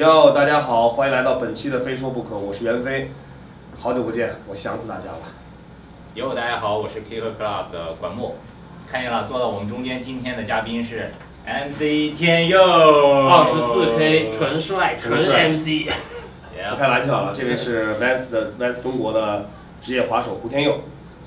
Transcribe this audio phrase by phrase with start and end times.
[0.00, 3.10] 哟，大家好，欢迎来到本期的非说不可，我是袁飞，
[3.78, 5.18] 好久不见，我想死大家了。
[6.14, 8.36] 哟，大家好，我是 Kicker Club 的管木，
[8.90, 11.10] 看见了，坐到我们中间今天的嘉宾是
[11.44, 15.20] MC 天佑，二十四 K 纯帅纯
[15.52, 15.90] MC，
[16.70, 19.50] 不开玩笑了，这位是 Vans 的 Vans 中国的
[19.82, 20.80] 职业滑手胡天佑，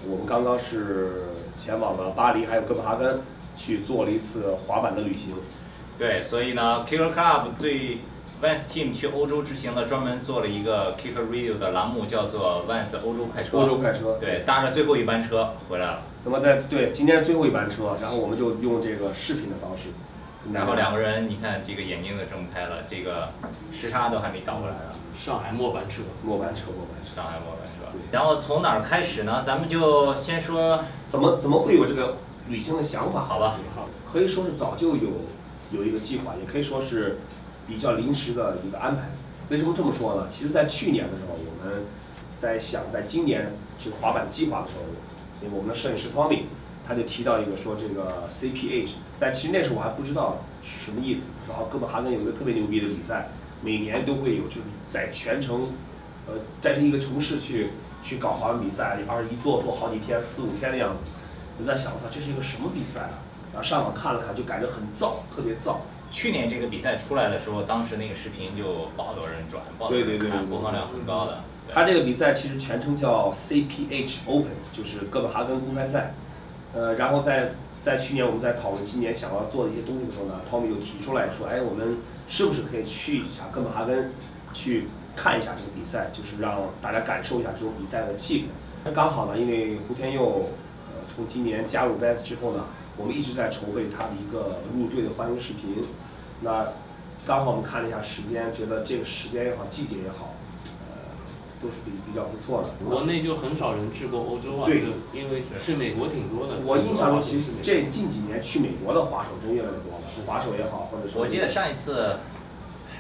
[0.08, 1.26] 我们刚刚是
[1.58, 3.22] 前往了巴黎还有哥本哈根，
[3.56, 5.36] 去做了一次滑板的旅行。
[6.00, 8.00] 对，所以呢，Kicker Club 对
[8.42, 13.58] Vans Team 去欧洲之行了，专门做了一个 Kicker Radio 的栏目，叫做 Vans 欧洲快车。
[13.58, 19.90] 欧洲快车对，搭着最后一班车回来了，那么在对今天是最后一班车，然后我们就用这个视频的方式，
[20.52, 23.30] 然后两个人，你看这个眼睛都睁不开了，这个
[23.72, 24.94] 时差都还没倒过来呢。
[25.16, 28.02] 上海末班车，末班车末班车，上海末班车对。
[28.12, 29.44] 然后从哪儿开始呢？
[29.46, 32.18] 咱们就先说，怎么怎么会有这个
[32.50, 33.24] 旅行的想法？
[33.24, 33.56] 好吧？
[33.76, 35.10] 好可以说是早就有
[35.72, 37.20] 有一个计划，也可以说是
[37.68, 39.10] 比较临时的一个安排。
[39.50, 40.28] 为什么这么说呢？
[40.30, 41.84] 其实，在去年的时候，我们
[42.40, 44.84] 在想在今年这个滑板计划的时候，
[45.42, 46.44] 那个我们的摄影师 Tommy
[46.88, 51.28] 他就提到一个说这个 CPH，在其实那时候我还不知道是什么意思。
[51.46, 53.30] 说啊，哥本哈根有一个特别牛逼的比赛，
[53.62, 55.70] 每年都会有，就是在全程，
[56.28, 57.70] 呃，在这一个城市去
[58.02, 60.98] 去搞滑板比赛，而一坐坐好几天，四五天的样子。
[61.60, 63.20] 我在想，我操，这是一个什么比赛啊？
[63.54, 65.78] 然后上网看了看，就感觉很燥，特别燥。
[66.14, 71.40] 去年这个比赛出来的时候，当时那个视频就爆多人转，爆多人看，对对对对播放量很高的。
[71.66, 76.14] 对它这个比赛其实全称叫 CPH Open，就是哥本哈根公开赛。
[76.76, 81.98] 呃，然后在在去年我们在讨论今年想要做的一些东西的时候呢，Tommy 就提出来说，哎，我们
[82.28, 84.12] 是不是可以去一下哥本哈根，
[84.54, 88.46] 去看一下这个比赛，就是让大家感受一下这种比赛的气氛。
[88.86, 90.50] 那刚好呢，因为胡天佑
[90.90, 92.66] 呃从今年加入 Vans 之后呢，
[92.98, 95.86] 我们一直在筹备他的一个入队的欢迎视频。
[96.42, 96.68] 那
[97.26, 100.36] 刚好我们看了一下时间，觉得这个时间也好，季节也好，
[100.66, 101.16] 呃，
[101.62, 102.70] 都是比比较不错的。
[102.86, 106.56] 国内就很少人去过欧洲啊，对就因为去美国挺多的。
[106.66, 112.18] 我印象中，其实这这近几年去美国的滑手真越来越多了，滑手也好，或者是我记得上一次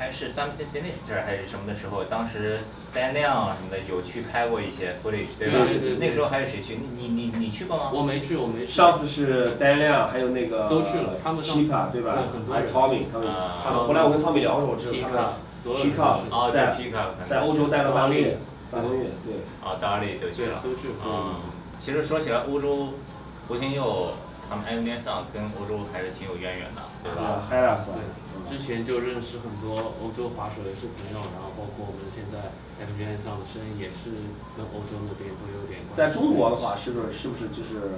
[0.03, 2.59] 还是 Something Sinister 还是什么的时候，当时
[2.93, 5.59] 丹亮啊什么的有去拍过一些 footage，对吧？
[5.63, 6.75] 对对对对那个时候还有谁去？
[6.75, 7.89] 你你你你去过吗？
[7.93, 8.71] 我没去，我没去。
[8.73, 12.17] 上次是丹亮，还有那个都去了他们上 Chica 对吧？
[12.51, 13.79] 还有 Tommy 他们啊他们。
[13.87, 14.99] 后来我跟 Tommy 聊的时候，我知道
[15.63, 18.37] 他们 Pika 去哦，在在 Pika 在欧洲待了半个月，
[18.69, 19.39] 半个月对。
[19.63, 21.39] 啊，大力都去了，都去过啊、
[21.79, 22.89] 其实说起来，欧洲
[23.47, 24.11] 胡天佑
[24.49, 27.47] 他们 M 联上跟欧洲还是挺有渊源的，对吧？
[27.49, 28.03] 对，
[28.49, 34.11] 之前就认识很多欧洲滑手也是朋友，然后包括我们现在 NBA 上的声音也是
[34.55, 35.97] 跟欧洲那边都有点关系。
[35.97, 37.89] 在中国的话，是不是是不是就是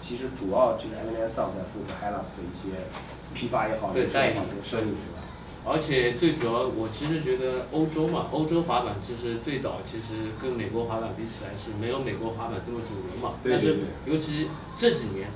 [0.00, 2.88] 其实主要就是 M N Song 在负责 h a r r i s 的一些
[3.34, 5.22] 批发也好，对代理也好这个生意是吧？
[5.64, 13.38] 而且最主要，我其实觉得欧洲嘛，欧洲滑板其实最早其实跟美国滑板比起来是没有美国滑板这么主流嘛。
[13.42, 15.30] 对对但是尤其这几年，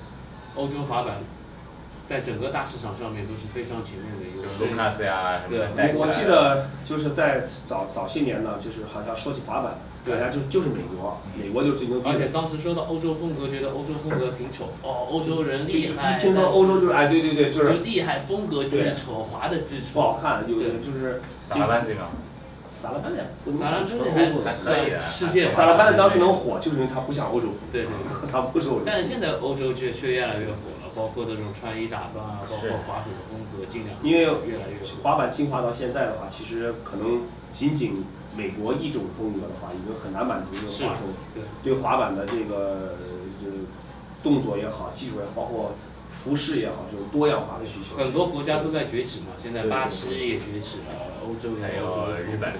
[0.56, 1.22] 欧洲滑板
[2.06, 9.72] 在整个大市场上面都是非常前面的一个卢卡斯呀什么的对我我记得就是在早早些年呢，就是好像说起滑板，
[10.06, 12.10] 大对家就是就是美国，美国就是最牛逼的。
[12.10, 16.16] 而且当时说到欧洲风格，觉得欧洲风格挺丑哦，欧洲人厉害。
[16.16, 20.20] 一听说欧洲就是哎，对对对，就就是厉害，风格巨对丑，滑的巨不好。
[20.22, 22.06] 看，有的就是萨拉班这个，
[22.80, 24.46] 萨拉班的，不能萨拉算纯欧洲的。
[24.46, 28.84] 还可以的世界萨拉班的当时能火，就是因为它不像欧洲风，对对 对它不是欧洲风。
[28.86, 34.76] 但是现在欧洲却却越来越火了，包括这种穿衣打扮啊，包括滑手的风格，尽量因为越来越。
[35.02, 38.02] 滑板进化到现在的话，其实可能仅仅
[38.34, 41.00] 美国一种风格的话，已经很难满足这个是滑手
[41.34, 42.96] 对对滑板的这个
[43.44, 43.58] 就是
[44.22, 45.72] 动作也好，技术也好，包括
[46.24, 47.96] 服饰也好，这种多样化的需求。
[47.96, 52.52] 很多国家都在崛起嘛，现在巴西也崛起了，欧洲还也有欧洲有的风格日本。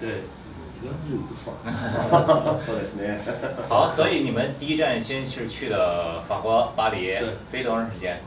[0.00, 0.22] 对，
[0.83, 1.53] 日语不错，
[2.65, 3.17] そうですね。
[3.67, 8.19] 好，所以你们第一站先是去的法国巴黎对，飞多长时间？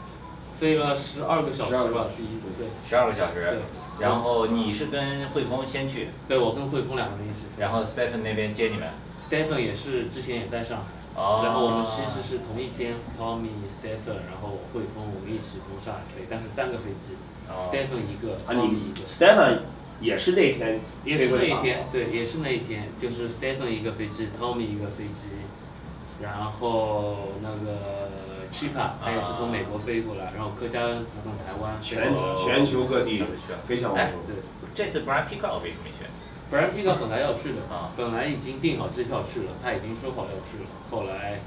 [0.58, 2.66] 飞了十二个小时12个小时，吧第一对。
[2.88, 3.60] 十二个小时对。
[3.98, 7.62] 然后你是跟汇丰先去，对，我跟汇丰两个人一起飞。
[7.62, 8.88] 然后 Stephen 那边接你们。
[9.20, 10.84] Stephen 也是之前也在上海，
[11.14, 17.14] 哦然后我们其实是同一天，Tommy、Stephen，然后汇丰我们一起从上海飞，但是三个飞机、
[17.48, 19.58] 哦 s t e p h e n 一个啊， ，Tommy 你一个， Stephen
[20.01, 25.29] 也是那天也是那一天对，也是那一天，就是 Stephen 一个飞机，Tommy 一个飞机，
[26.21, 28.09] 然后那个
[28.51, 33.23] Chipa 他也是从美国飞过来，然后柯佳恩他从台湾，全哦全球各地
[33.67, 34.17] 飞向欧哎洲。
[34.27, 34.35] 对。
[34.75, 36.03] 这次 Brian Pico 为什么没去
[36.51, 41.39] ？Brian Pico 本来要去的啊，本来已经订好机票去了，他已经说好要去了，后来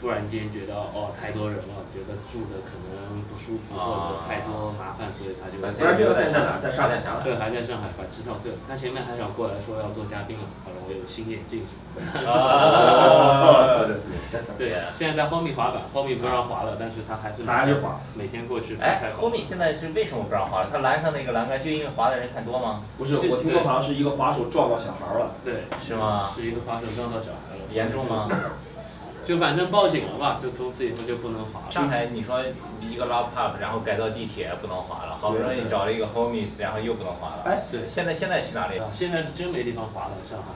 [0.00, 6.56] 突然间觉得哦太多人了，觉得住的可能不舒服或者太多麻烦，所以他就不然这个在上海？
[6.56, 7.20] 在上海。
[7.22, 8.58] 对，还在上海，把机票退了。
[8.66, 12.00] 他前面还想过来说要做嘉宾了，好了，我有新眼镜什么的。
[12.24, 14.56] 啊，是的，是的。
[14.56, 18.78] 对，现在在 Homey 滑板，Homey 不让滑了，但是他还是还是滑，每天过去。
[18.80, 20.68] 哎，Homey 现在是为什么不让滑了？
[20.72, 22.84] 他拦上那个栏杆，就因为滑的人太多吗？
[22.96, 25.36] 不是，我听说好像是一个滑手撞到小孩了。
[25.44, 26.30] 对，是吗？
[26.34, 27.68] 是一个滑手撞到小孩了。
[27.70, 28.28] 严重吗？
[29.30, 31.70] 就反正报警了吧，就从此以后就不能滑了。
[31.70, 32.42] 上海你说
[32.80, 37.42] 一个 lock up，然后改造地铁不能滑了，好不容易找了一个 homies，然后又不能滑了。
[37.44, 38.82] 哎，对，现在现在去哪里？
[38.92, 40.46] 现在是真没地方滑了，上海，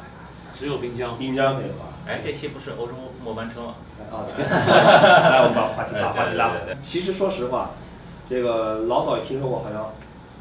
[0.59, 1.17] 只有滨江。
[1.17, 1.87] 滨江可以滑。
[2.09, 3.75] 哎，这期不是欧洲末班车吗？
[4.11, 6.77] 啊， 来我们把话题把话题拉回来。
[6.81, 7.71] 其实说实话，
[8.29, 9.93] 这个老早也听说过，好像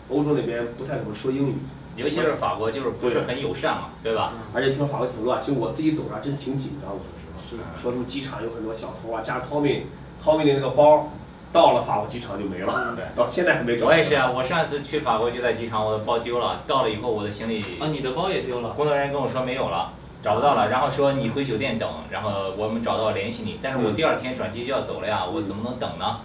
[0.10, 1.58] 欧洲那边不太怎么说英语，
[1.98, 4.34] 尤其是法国，就是不是很友善嘛，对吧？
[4.56, 7.00] 而且听说法国挺乱，其实我自己走上真挺紧张的。
[7.50, 11.10] 是说什么机场有很多小偷啊，加上 Tommy，Tommy 的那个包，
[11.52, 13.86] 到了法国机场就没了，对到现在还没找。
[13.86, 18.70] 我也是啊，我上次去法国就在机场，我的包丢了，到了以后我的行李啊，你的包也丢了。
[18.72, 19.94] 工作人员跟我说没有了，
[20.24, 23.60] 找不到了，然后说你回酒店等，然后我们找到联系你。
[23.62, 26.22] 但是我第二天转机就要走了呀，我怎么能等呢？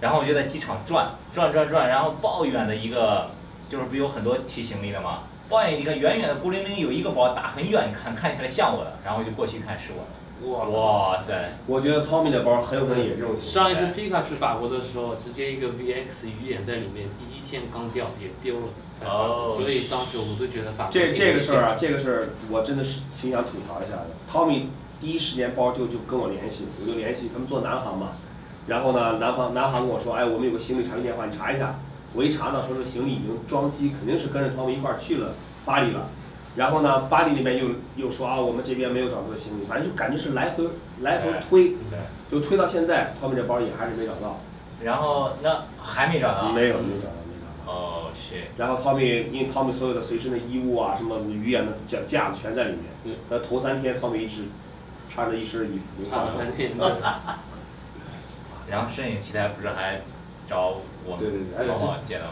[0.00, 3.30] 然后我就在机场转转转转，然后抱怨的一个，
[3.68, 5.20] 就是不有很多提行李的吗？
[5.48, 10.21] 抱怨一个远远的孤零零有一个包打很远，看看起来像我的，然后就过去看是我的。
[10.48, 11.52] 哇塞！
[11.66, 13.70] 我觉得 Tommy 的包很有可能也这种情况。
[13.70, 18.66] 上一次 Pika 去法国的时候，直接一个 VX 鱼眼在里面，第一天刚掉也丢了。
[19.04, 19.56] 哦。
[19.56, 20.92] 所以当时我都觉得法国。
[20.92, 24.06] 这这个事儿啊，这个事儿我真的是挺想吐槽一下的。
[24.30, 24.66] Tommy
[25.00, 28.12] 第一时间包就就跟我联系，我就联系他们做南航嘛。
[28.66, 31.78] 然后呢，南航南航跟我说，哎，我们有个行李查询电话，你查一下。
[32.14, 35.34] 我一查呢，说这行李已经装机，肯定是跟着 Tommy 一块儿去了
[35.64, 36.08] 巴黎了。
[36.56, 40.68] 然后呢，巴黎那边又又说啊，我们这边没有找到行李，反正就感觉是来回
[41.00, 41.76] 来回推，
[42.30, 44.40] 就推到现在，他们这包也还是没找到。
[44.82, 46.52] 然后那还没找到？
[46.52, 47.72] 没有，没找到，没找到。
[47.72, 48.42] 哦，是。
[48.58, 52.84] 然后 Tommy 因为 Tommy 所有的随身的衣物啊，什么鱼眼的架架子全在里面。
[53.04, 53.14] 嗯。
[53.30, 54.42] 那头三天 Tommy 一直
[55.08, 56.04] 穿着一身衣服。
[56.10, 56.72] 穿了三天。
[58.68, 60.00] 然后摄影器材不是还
[60.48, 61.46] 找我们
[61.78, 62.30] 淘宝借的吗？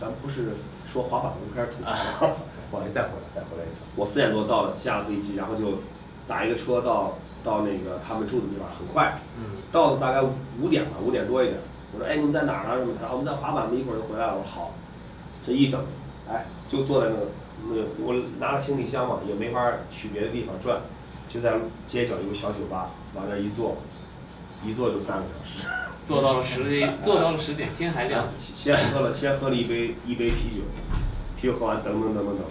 [0.00, 0.56] 咱不是
[0.92, 1.90] 说滑板，我们开始吐槽
[2.66, 2.70] 了。
[2.70, 3.80] 不好意思，再回来，再回来一次。
[3.94, 5.78] 我四点多到了，下了飞机，然后就
[6.26, 9.20] 打一个车到到那个他们住的地方，很快。
[9.38, 9.62] 嗯。
[9.72, 10.22] 到了大概
[10.60, 11.58] 五点吧，五点多一点。
[11.94, 12.94] 我说：“哎，你们在哪儿呢？”什么？
[13.00, 14.74] 他说：“我们在滑板，一会儿就回来了。”我说：“好。”
[15.46, 15.80] 这一等，
[16.28, 17.28] 哎，就坐在那个
[17.68, 20.80] 那个，我拿了行李箱嘛，也没法去别的地方转，
[21.32, 21.54] 就在
[21.86, 23.76] 街角有个小酒吧，往那一坐，
[24.64, 25.66] 一坐就三个小时。
[26.04, 28.26] 坐到了十点， 坐到了十点，天还亮。
[28.40, 30.64] 先喝了，先喝了一杯一杯啤酒。
[31.40, 32.44] 啤酒喝完，等等等等等，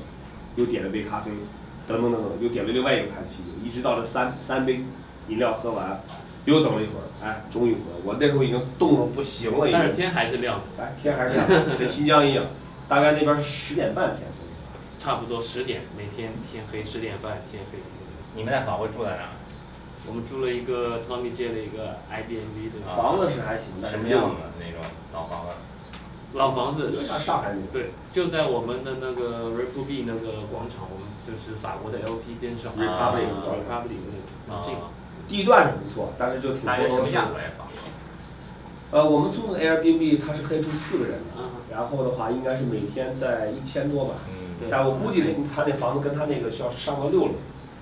[0.55, 1.31] 又点了杯咖啡，
[1.87, 4.81] 等等等等，又点了另外一个牌子啤酒，一直到了三三杯
[5.27, 6.01] 饮料喝完，
[6.45, 7.99] 又等了一会儿，哎，终于回来。
[8.03, 9.79] 我那时候已经冻得不行了，已经。
[9.79, 10.61] 但是天还是亮。
[10.79, 11.47] 哎，天还是亮，
[11.77, 12.45] 跟新疆一样。
[12.87, 14.45] 大概那边十点半天黑。
[15.03, 17.79] 差不多十点，每天天黑十点半天黑。
[18.35, 19.29] 你们在法国住在哪？
[20.07, 22.95] 我们住了一个 Tommy 借了一个 Airbnb 的。
[22.95, 25.51] 房子是还行，什么样的那种老房子？
[26.35, 33.99] 老房子，像上海那对，就在我们的那个 Republic 那个广场，我们就是法国的 LP 边上，Republic，Republic
[34.47, 34.75] 那近。
[35.27, 37.17] 地段是不错，但是就挺多都是。
[38.91, 44.15] 呃，我们租的 Airbnb 它是可以住四个人的，然后的话应该是每天在一千多吧。
[44.29, 44.67] 嗯。
[44.69, 47.31] 但我估计那他那房子跟他那个需要上到六楼。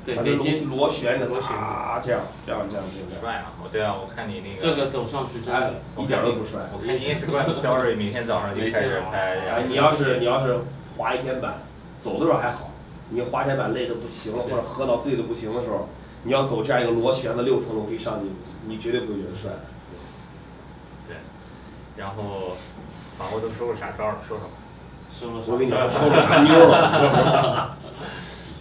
[0.06, 3.22] 对，每天螺旋的螺旋啊，这样这样这样这样。
[3.22, 3.54] 帅啊！
[3.72, 4.62] 对啊，我看你那个。
[4.62, 6.60] 这个走上去真的，一点都不帅。
[6.74, 9.40] 我看 Instagram Story，每天早上就开始拍。
[9.48, 10.60] 哎，你要是你要是
[10.98, 11.60] 滑一天板，
[12.02, 12.72] 走的时候还好，
[13.10, 15.88] 你滑天板累的不行了，或者喝到醉的不行的时候，
[16.24, 18.28] 你要走这样一个螺旋的六层楼梯上去，
[18.68, 19.52] 你绝对不会觉得帅。
[21.08, 21.16] 对。
[21.96, 22.58] 然后，
[23.18, 24.18] 法国都收了啥招了？
[24.28, 24.50] 说说。
[25.10, 25.44] 收了。
[25.48, 27.78] 我跟你说，收了啥妞了？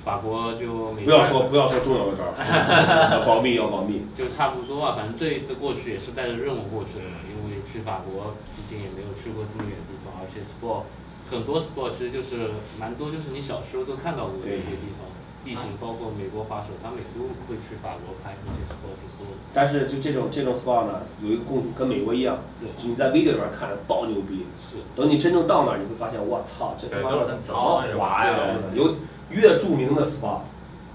[0.04, 2.34] 法国就不要说不要说重要的招儿，
[3.14, 4.02] 要保密要保密。
[4.16, 10.90] 就差不多吧，反正这一次过去也是带着任务过去的，因为去法国毕竟也没有去过这么远的地方，而且 sport
[11.30, 15.06] 很多 sport 其实就是蛮多，就是你小时候都看到过的一些地方，
[15.46, 19.30] 地形包括美国滑手，他们也都会去法国拍一些 sport 挺多。
[19.54, 28.34] 但是就这种这种 sport 呢，有一个共跟美国一样，对，你在 video 里边看着爆牛逼，是，等你真正到那儿，你会发现，我操，这他妈的怎么滑呀？
[28.74, 28.96] 有。
[29.32, 30.38] 越著名的 SPA，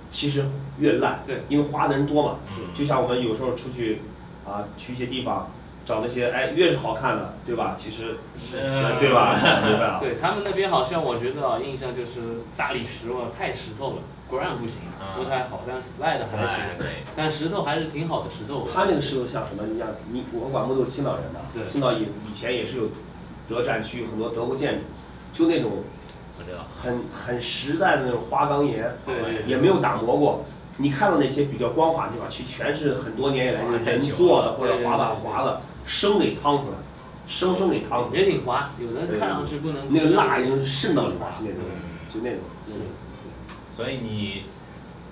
[0.10, 0.46] 其实
[0.80, 2.36] 越烂，对，因为花的人多嘛。
[2.56, 2.62] 是。
[2.78, 4.02] 就像我们有时候出去，
[4.46, 5.50] 啊，去一些地方，
[5.86, 7.76] 找那些哎，越是好看的，对吧？
[7.78, 8.58] 其实是，
[9.00, 9.34] 对吧？
[9.68, 10.00] 明白了。
[10.02, 13.96] 对他们那边好像我觉得啊，印象就是大理石嘛，太石头了。
[14.30, 16.66] ground 不行啊，不太好，但 slide 还行，
[17.16, 18.68] 但石头还是挺好的石头。
[18.76, 19.64] 他那个石头像什么？
[19.72, 22.90] 你像你我管木都是青岛人的，对青岛以以前也是有
[23.48, 24.84] 德占区很多德国建筑，
[25.32, 25.72] 就那种
[26.82, 30.46] 很很实在的那种花岗岩，对也没有打磨过。
[30.78, 36.78] 你看到那些比较光滑的地方，其实全是很多年以来人做的或者滑板滑的，生给趟出来，
[37.28, 38.20] 生生给趟出来。
[38.20, 39.92] 也挺滑，有的对看上去不能。
[39.92, 42.40] 那个蜡已经是渗到里边儿，是那种嗯，就那种。
[42.68, 42.74] 是
[43.76, 44.44] 所以你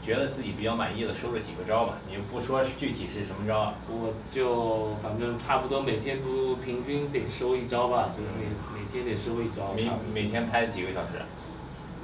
[0.06, 1.98] 觉得自己比较满意的收了几个招吧？
[2.08, 3.74] 你不说具体是什么招啊？
[3.90, 8.46] 我就反正差不多每天都平均得收一招吧，就是每
[8.78, 9.74] 每天得收一招。
[9.74, 11.18] 每每天拍几个小时？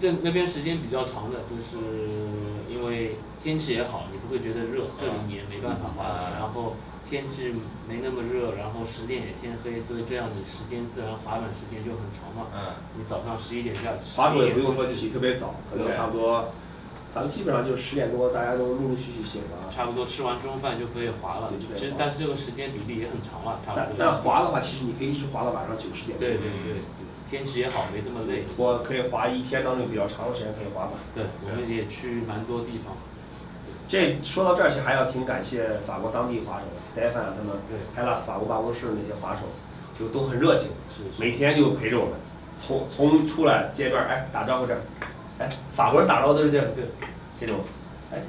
[0.01, 1.77] 这那边时间比较长的，就是
[2.67, 6.34] 因为天气也好，你不会觉得热，这里你也没办法滑啊。
[6.39, 6.74] 然后
[7.08, 7.53] 天气
[7.88, 12.50] 没那么热，然后十点也天黑，所以这样你时间自然滑板时间就很长嘛。
[12.51, 12.74] 嗯。
[12.98, 16.51] 你早上十一点下，滑手也不用说起特别早，可能对差不多，
[17.13, 19.68] 咱们基本上就十点多，大家都陆陆续续醒了。
[19.70, 21.51] 差不多吃完中饭就可以滑了。
[21.75, 23.86] 其实但是这个时间比例也很长了，差不多。
[23.98, 26.18] 但但滑的话，其实你可以一直滑到晚上九十点。
[26.18, 26.82] 对对对，
[27.30, 28.46] 天气也好，没这么累。
[28.56, 30.94] 我可以滑一天当中比较长的时间可以滑板。
[31.13, 32.96] 对，我们也去蛮多地方。
[33.89, 39.41] 这说到这儿其实，还要挺感谢法国当地滑手 Stefan 啊他们对，海拉斯法国办公室那些滑手，
[40.00, 42.13] 就都很热情，是是每天就陪着我们，
[42.58, 44.80] 从从出来街边儿，哎，打招呼这儿，
[45.41, 46.86] 哎，法国人打招呼都是这样，对，
[47.39, 47.62] 这种，
[48.13, 48.19] 哎，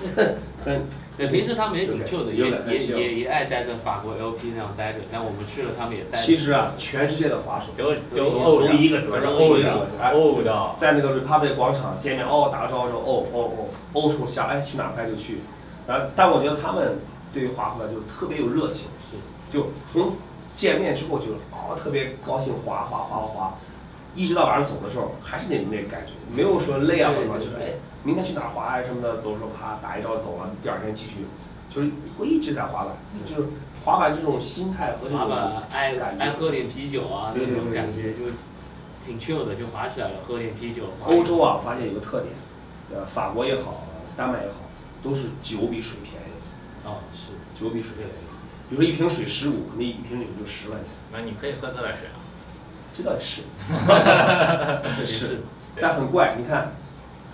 [0.00, 0.22] 这 这
[0.64, 0.82] 很
[1.18, 6.24] 对，平时他们也挺 chill 的，也也也也爱待在法国 LP 那样待着，但我们去了，他们也待着。
[6.24, 10.70] 其实啊，全世界的滑手都都都欧都一个德都是行，欧的一个德行哎欧的。
[10.78, 15.40] 在那个 Republic 广场见面，哦，打个招呼说，哦哦哦，欧出下，哎，去哪儿拍就去，
[15.86, 16.98] 然后，但我觉得他们
[17.34, 19.16] 对于滑板就特别有热情，是，
[19.52, 20.14] 就从
[20.54, 23.54] 见面之后就哦特别高兴滑滑滑滑滑，
[24.14, 31.26] 一直到晚上走的时候还是那那个感觉，没有说累啊或者什么，就是哎明天去哪儿滑啊什么的，走的时候啪打一招走了，第二天继续，
[31.68, 32.94] 就是会一直在滑板，
[33.24, 33.48] 就是
[33.84, 36.24] 滑板这种心态和这种滑板爱感觉。
[36.24, 38.30] 爱喝点啤酒啊，对对那种感觉就
[39.04, 40.84] 挺 chill 的，就滑起来了，喝点啤酒。
[41.04, 42.32] 欧洲啊，我发现有个特点，
[42.92, 43.84] 呃，法国也好，
[44.16, 44.56] 丹麦也好，
[45.02, 48.12] 都是酒比水便宜，哦，是，酒比水便宜。
[48.70, 52.20] 比如说一瓶水十五，那一瓶酒就十块钱，那你可以喝自来水啊。
[52.96, 53.42] 这倒也是，
[55.00, 55.40] 也是，
[55.80, 56.72] 但很怪，你看，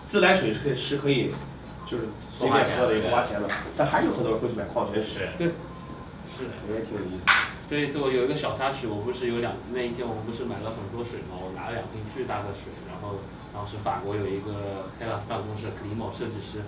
[0.06, 1.34] 自来水是可以是可以，
[1.86, 5.48] 就是随便喝的也不花钱的，但还是有很多人会去买矿泉水，对，
[6.36, 6.44] 是。
[6.44, 6.50] 的。
[6.72, 7.28] 也挺有意思。
[7.68, 13.20] 这一次我有一个小插曲，我不是有两那一天我们不是买了很多水嘛，我拿了两瓶巨大的水，然后
[13.54, 16.64] 当时法国有一个 Hellas 办公室 Climo 设计师，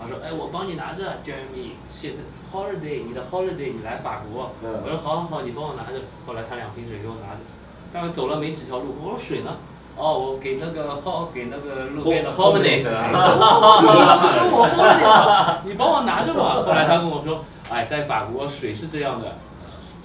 [0.00, 4.80] 他说，哎，我帮你拿着，Jeremy，现在 holiday，你的 holiday，你来法国，嗯。
[4.84, 7.40] 我说好好好，你帮我拿着，后来他两瓶水给我拿着，
[7.92, 9.56] 大概走了没几条路，我说水呢？
[9.96, 12.92] 哦，我给那个 h 给那个路边的 Hom- homeless，homeless，你
[14.20, 16.62] 不说我 holiday，你帮我拿着吧。
[16.66, 19.38] 后来他跟我说，哎，在法国水是这样的。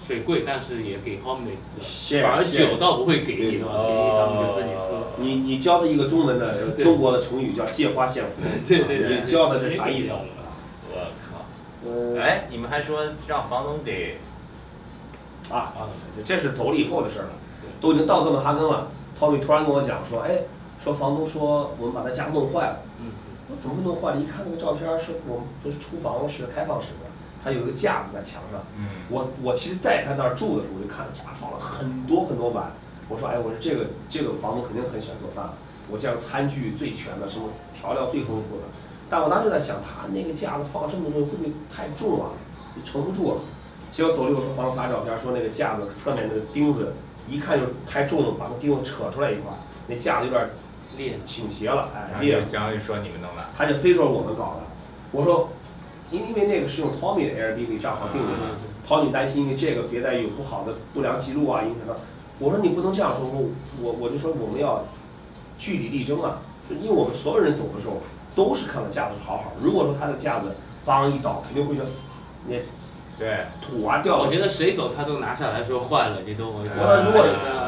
[0.07, 5.07] 水贵，但是也给 homeless 的，反而酒倒不会给你的，对便宜他们就自己喝。
[5.17, 10.13] 你你教的一个中文的中国的成语叫借花献佛，对对对，你教的是啥意思？
[10.89, 10.97] 我
[11.31, 11.45] 靠！
[11.85, 14.17] 嗯，哎，你们还说让房东得
[15.49, 15.87] 啊啊，
[16.25, 17.29] 这是走了以后的事儿了，
[17.79, 18.87] 都已经到哥本哈根了。
[19.19, 20.39] Tommy 突然跟我讲说，哎，
[20.83, 22.79] 说房东说我们把他家弄坏了。
[22.99, 23.11] 嗯，
[23.49, 24.19] 我怎么会弄坏了？
[24.19, 27.05] 一看那个照片儿，是我们不是厨房是开放式的，
[27.43, 28.61] 它有一个架子在墙上。
[28.77, 32.71] 嗯我我其实在他那儿住的时候，我就看到家放了很多很多碗。
[33.07, 35.53] 我说，哎，我说这个这个房东肯定很喜欢做饭，
[35.89, 38.63] 我这样餐具最全的，什么调料最丰富的。
[39.09, 42.31] 但我当时就在想，他那个架子放这么多东西，会不会太重啊，
[42.73, 43.41] 你撑不住了？
[43.91, 46.93] 结果走了以后说房东发照片说那个架子侧面那个钉子
[47.27, 50.49] 一看就太重了，把那钉子扯出来一块儿，那架子有点
[50.97, 52.45] 裂，倾斜了，哎，裂了。
[52.51, 53.43] 然后就说你们弄的。
[53.57, 54.63] 他就非说我们搞的。
[55.11, 55.49] 我说，
[56.09, 61.95] 因因为那个是用 Tommy 的 Airbnb 账号订的嘛嗯，Tommy 担心因为这个别再有不好的不良记录啊，影响到。
[62.39, 63.51] 我说你不能这样说，我
[63.81, 64.83] 我我就说我们要
[65.57, 68.01] 据理力争啊，是因为我们所有人走的时候
[68.33, 71.89] 都是看到架子是好好的，如果说他的架子梆一倒，肯定会觉得
[72.47, 72.55] 那
[73.21, 73.45] 对。
[73.61, 74.23] 土啊掉了。
[74.25, 76.83] 我觉得谁走他都拿下来说换了，你懂我意思我？
[76.83, 77.21] 说如果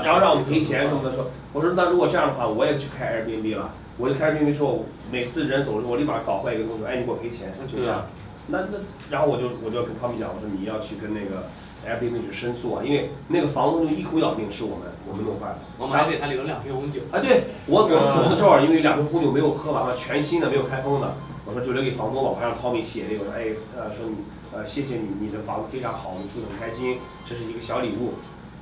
[0.04, 3.70] 然后让我们赔钱什么的说，我说那如果这样的话，我也去开 Airbnb 了。
[4.00, 8.08] 我就开 Airbnb 之后，每次人走的时候，我立马搞坏一个东西，哎，你给我赔钱，就这样。
[8.48, 8.80] 那那，
[9.12, 11.46] 然后我就我就跟汤米讲，我说你要去跟那个
[11.86, 15.60] Airbnb 去申诉啊，因为那个房东就一口咬定是我们我们弄坏的。
[15.78, 17.02] 我们还给他留了两瓶红酒。
[17.12, 21.14] 啊，对我我们走的时候，因为两瓶红酒没有喝完嘛，全新的没有开封的，
[21.46, 24.16] 我说就留给房东吧，我还让 Tommy 写那个，我说哎呃说你
[24.54, 28.14] 呃谢谢你，你的房子非常好，我们住得很开心，这是一个小礼物。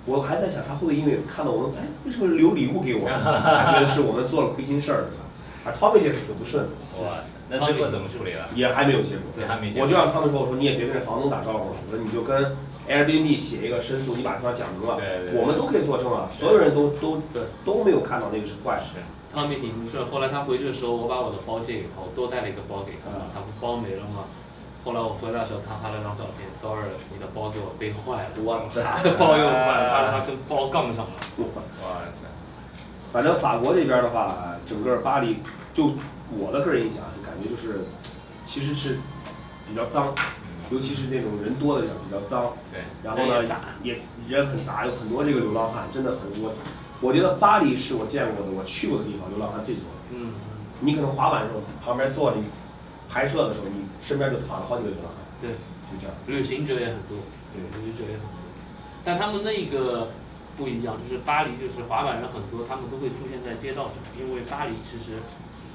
[0.05, 3.07] 我还在想他会不会因为看到我们，哎为什么留礼物给我？
[3.07, 5.21] 他觉得是我们做了亏心事儿，是吧？
[5.63, 6.71] 啊，Tommy 这次挺不顺的，
[7.05, 8.50] 哇塞，那最后怎么处理了？
[8.55, 9.29] 也还没有结果。
[9.35, 12.57] 对还没结果我就让他们说，我说你也别跟这房东打招呼了，我说你就跟
[12.89, 18.83] Airbnb 写一个申诉，你把地方讲明了，对对对我们都可以作证啊，所有人都都对都没有看到那个是坏的。
[18.89, 18.97] 是，
[19.33, 24.25] 汤米挺不顺，后来他回去的时候，我把我的包借给他，我多带了一个包给他嗯，他不包没了吗？
[24.83, 28.81] 后来我回来的时候，他拍了张照片，sorry，你的包给我背坏了，哇塞
[29.15, 31.13] 包又坏了，他说他跟包杠上了。
[31.38, 32.27] 哇塞，
[33.13, 35.38] 反正法国这边的话，整个巴黎，
[35.73, 35.93] 就
[36.38, 37.85] 我的个人印象，就感觉就是，
[38.45, 39.00] 其实是
[39.67, 40.13] 比较脏，
[40.71, 42.51] 尤其是那种人多的地方比较脏。
[42.71, 43.47] 对，然后呢
[43.83, 43.95] 也，
[44.27, 46.53] 也人很杂，有很多这个流浪汉，真的很多。
[47.01, 50.13] 我觉得巴黎是我见过的，我去过的地方，流浪汉最多的。
[50.13, 50.34] 嗯，
[50.79, 52.46] 你可能滑板的时候旁边坐着，你
[53.10, 55.58] 拍摄的时候，你身边就躺了好几个流浪汉，对，
[55.89, 56.13] 就这样。
[56.27, 57.17] 旅行者也很多，
[57.51, 58.38] 对旅行者也很多，
[59.03, 60.13] 但他们那个
[60.55, 65.17] 不一样，就是巴黎就是滑板人很多，他们都会出现在街道上，因为巴黎其实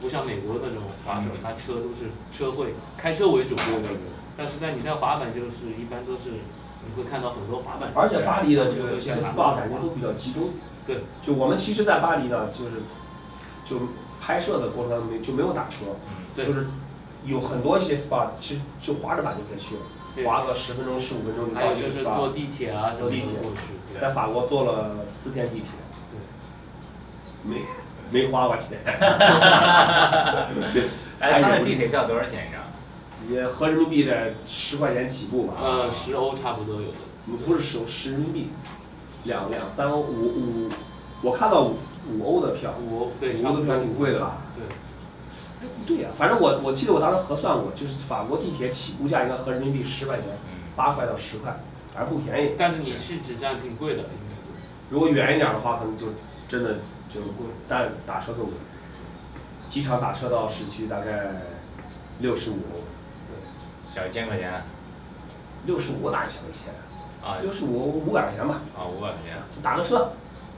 [0.00, 4.14] 不像美国那种滑手，他车都是车会开车为主，对对对。
[4.38, 6.38] 但是在你在滑板就是一般都是
[6.86, 10.50] 你会看到很多滑板人，而且巴黎的这个这些他们会在马 SPA 路上滑感觉都比较集中。
[10.86, 12.82] 对，就我们其实，在巴黎呢，就是
[13.64, 13.88] 就
[14.20, 16.66] 拍摄的过程当中没就没有打车，嗯对就是
[17.24, 19.82] 有很多一些 SPA 其实就滑着板就可以去了，
[20.28, 22.32] 滑个十分钟十五分钟就还有到这个就是坐 SPA。
[22.32, 25.66] 地铁啊坐地铁过去，在法国坐了四天地铁，
[26.12, 26.20] 对。
[27.50, 27.62] 没
[28.10, 28.78] 没花过钱。
[30.72, 30.82] 对，
[31.20, 32.66] 哎，他还有的地铁票多少钱你知道吗？
[33.28, 35.54] 也合人民币得十块钱起步吧。
[35.60, 36.96] 呃，十欧差不多有的。
[37.44, 38.50] 不是十欧，十人民币，
[39.26, 40.68] 两两三欧，五五，
[41.22, 41.76] 我看到五
[42.08, 44.38] 五欧的票，五欧对五欧的票挺贵的吧？
[44.54, 44.64] 对，
[45.60, 51.56] 哎，不对呀、反正我我记得我当时核算过，就是法国地铁起步价应该合人民币十块钱，嗯八块到十块，
[51.92, 52.52] 反正不便宜。
[52.56, 54.04] 但是你去只站挺贵的，
[54.90, 56.06] 如果远一点的话，可能就
[56.48, 56.76] 真的
[57.08, 58.54] 就贵，但打车更贵。
[59.68, 61.32] 机场打车到市区大概
[62.20, 64.62] 六十五对，小一千块钱，
[65.64, 66.72] 六十五哪小一千？
[66.72, 66.85] 啊
[67.42, 70.12] 六十五五百块钱吧，啊五百块钱，就打个车，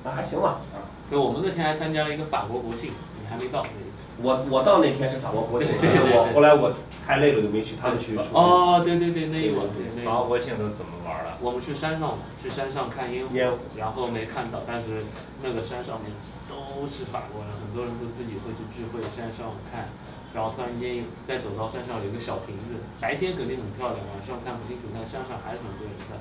[0.04, 0.60] 那还行吧。
[0.74, 0.78] 啊，
[1.10, 3.98] 对，我们那天还参加了一个法国国庆，你还没到那一次。
[4.20, 6.74] 我我到那天是法国国庆，我后来我
[7.06, 8.28] 太累了就没去，他们去出去。
[8.34, 9.66] 哦，对对对，那一晚。
[10.04, 11.38] 法国国庆都怎么玩了？
[11.40, 15.06] 我们去山上嘛，去山上看烟火，烟火然后没看到，但是
[15.42, 16.10] 那个山上面
[16.50, 19.86] 都是法国人，很多人都自己会去聚会，山上看，
[20.34, 26.18] 然后突然间再走到山上有一个小亭子，白天肯定很漂亮，晚上看不清楚，但山上还是很多人在，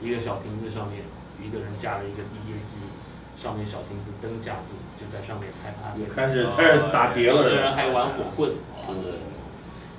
[0.00, 1.02] 一个小亭子上面，
[1.40, 2.80] 一个人架了一个 DJ 机，
[3.36, 8.52] 上面小亭子灯架住，就在上面拍 party，也开始开始打碟了有的人还玩火棍，
[8.88, 9.12] 对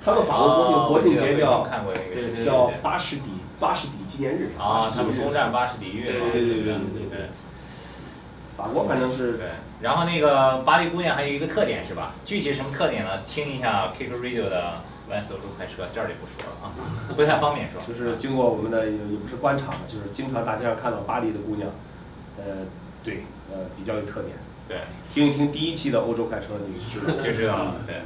[0.04, 4.50] 他们法国国庆哦国庆节叫看过那个视频叫巴士底巴士底纪念日。
[4.58, 7.28] 啊，他们攻占巴士底狱嘛，对对对对对对对。
[8.56, 9.46] 法国反正是对，
[9.80, 12.14] 然后那个巴黎姑娘还有一个特点是吧？
[12.24, 13.22] 具体什么特点呢？
[13.26, 14.74] 听一下 Kick Radio 的
[15.20, 16.70] 速度快车，这儿就不说了啊，
[17.16, 17.82] 不太方便说。
[17.82, 21.68] 就是经过我们的也也不是观察嘛，就是经常大街上看到巴黎的姑娘，
[22.38, 22.64] 呃，
[23.02, 24.36] 对，呃，比较有特点。
[24.68, 27.74] 对，听一听第一期的欧洲开车你就知道，就知道了。
[27.84, 27.96] 对，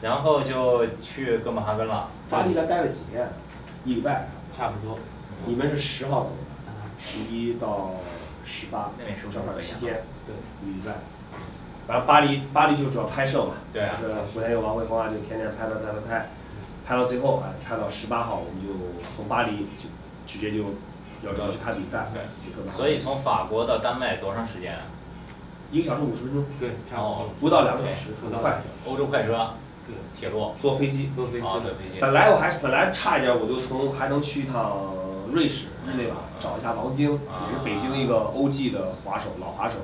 [0.00, 2.08] 然后就去哥本哈根了。
[2.30, 3.28] 巴黎咱待了几天？
[3.84, 4.28] 一礼拜。
[4.56, 4.98] 差不多。
[5.46, 6.30] 你们是十号走
[6.64, 7.92] 的，啊十一到
[8.44, 10.92] 十八，那边是不是正好七天，对，一礼拜。
[11.86, 16.30] 反正巴黎，巴黎就主要拍摄嘛，对啊就是福田有王慧峰啊，就天天拍拍拍拍拍，
[16.86, 18.72] 拍到最后啊，拍到十八号，我们就
[19.16, 19.88] 从巴黎就
[20.26, 20.64] 直接就
[21.22, 22.22] 要要去看比赛，对
[22.72, 24.82] 所以从法国到丹麦多长时间啊？
[25.70, 27.28] 一个小时五十分钟，对，差不多。
[27.40, 28.60] 不到两个小时，很快。
[28.86, 29.54] 欧洲快车，
[29.86, 30.52] 对，铁路。
[30.60, 31.46] 坐飞机，坐飞机。
[31.46, 31.98] 飞机。
[31.98, 34.92] 本来我还本来差一点，我就从还能去一趟
[35.32, 39.76] 瑞士日内瓦找一下王晶，啊也是北京一个欧记的滑手，老滑手，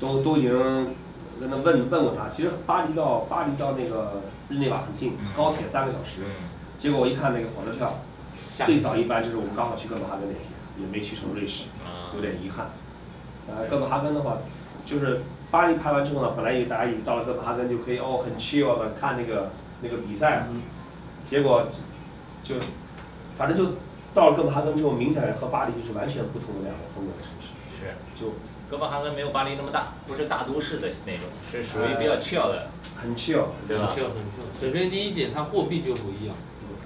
[0.00, 0.94] 都都已经
[1.40, 2.28] 跟他问问过他。
[2.28, 6.20] 其实巴黎到巴黎到那个日内瓦很近嗯，高铁三个小时。
[6.24, 6.48] 嗯。
[6.78, 7.94] 结果我一看那个火车票，
[8.64, 10.42] 最早一班就是我们刚好去哥本哈根那天，
[10.78, 12.70] 也没去成瑞士啊，有点遗憾。
[13.48, 14.38] 呃，哥本哈根的话，
[14.86, 19.50] 就是巴黎拍完之后呢，本来以为大家以为到了哥本哈根就可以哦很 chill 的看那个
[19.82, 20.62] 那个比赛，嗯
[21.26, 21.66] 结果
[22.42, 22.54] 就
[23.36, 23.74] 反正就
[24.14, 27.48] 到了哥本哈根之后，明显和巴黎就是完全不同的两个风格的城市，
[27.78, 27.94] 是。
[28.18, 28.32] 就
[28.70, 32.68] 哥本哈根没有巴黎那么大，不是大都市的那种，是属于比较 chill 的。
[33.02, 34.60] 很 chill，对吧很 chill 很 chill。
[34.60, 36.36] 首先第一点，它货币就不一样，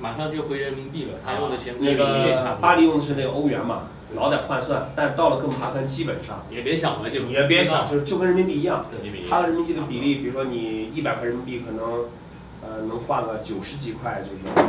[0.00, 6.46] 马上就回人民币了，它用的钱那个巴黎用的是那个欧元嘛，老得换算，但到了哥本哈根基本上。
[6.50, 8.86] 也别想了，就你也别想，就是就跟人民币一样
[9.28, 12.06] 它和人民币的比例，比如说你一百块人民币可能，
[12.64, 14.62] 呃，能换个九十几块这个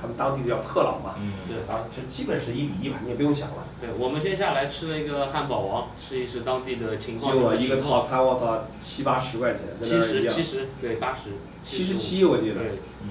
[0.00, 3.64] 他们当地的叫克朗嘛，嗯，对然后这基本是一比一吧，你也不用想了。
[3.80, 7.32] 对，我们接下来吃了一个汉堡王，试一试当地的情况。
[7.32, 11.30] 结果一个套餐，我操，七八十块钱，跟七那儿一样十七十对八十。
[11.62, 12.60] 七十七我记得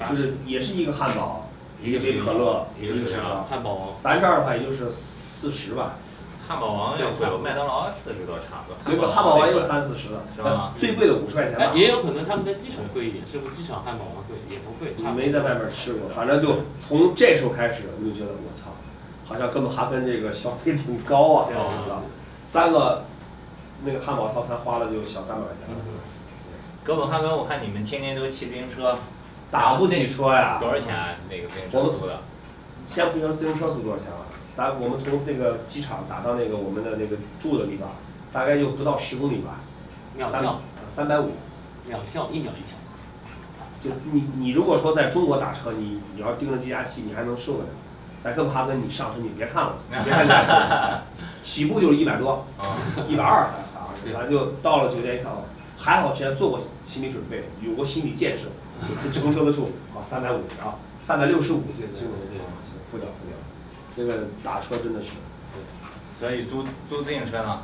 [0.10, 1.50] 就是也是一个汉堡，
[1.84, 3.96] 一个杯可乐，一个个什么是啊，汉堡王。
[4.02, 5.98] 咱这儿的话也就是四十吧，
[6.48, 8.78] 汉堡王要对不麦当劳四十多差不多。
[8.86, 11.76] 那个汉堡王也有三四十的，是吧最贵的五十块钱吧哎，。
[11.76, 14.38] 也有可能他们在机场贵一点，是不是机场汉堡王贵？
[14.50, 15.26] 也不贵，差不多。
[15.26, 18.72] 没在外面吃过，反正就从这时候开始，我就觉得我操，
[19.26, 21.46] 好像哥本哈根这个消费挺高啊！
[21.50, 22.02] 对我操，
[22.44, 23.06] 三个
[23.84, 25.76] 那个汉堡套餐花了就小三百块钱
[26.84, 29.00] 哥本哈根，我看你们天天都骑自行车，
[29.50, 30.58] 打不起车呀。
[30.60, 31.16] 多少钱啊？
[31.30, 32.20] 那个自行我们车租的？
[32.88, 34.18] 先不说自行车租多少钱了，
[34.56, 37.90] 咱我们从这个机场打到那个我们的那个住的地方，
[38.32, 39.60] 大概就不到十公里吧，
[40.32, 41.32] 三秒跳，三百五。
[41.88, 42.78] 秒跳，一秒一跳。
[43.84, 47.70] 就你你如果说在中国打车，你你要盯着计价器，你还能受得了。
[48.24, 51.02] 在哥本哈根，你上车你别看了，你别看价钱，
[51.44, 53.44] 起步就是一百多，啊，一百二
[53.76, 55.44] 啊，咱就到了酒店一看，哦，
[55.78, 58.46] 还好之前做过心理准备，有过心理建设，
[59.04, 59.70] 就承受得住。
[59.94, 63.38] 啊，三百五十啊，三百六十五，记得清楚对对对行，付掉付掉。
[63.96, 65.08] 这个打车真的是，
[66.12, 67.62] 所以租租自行车呢？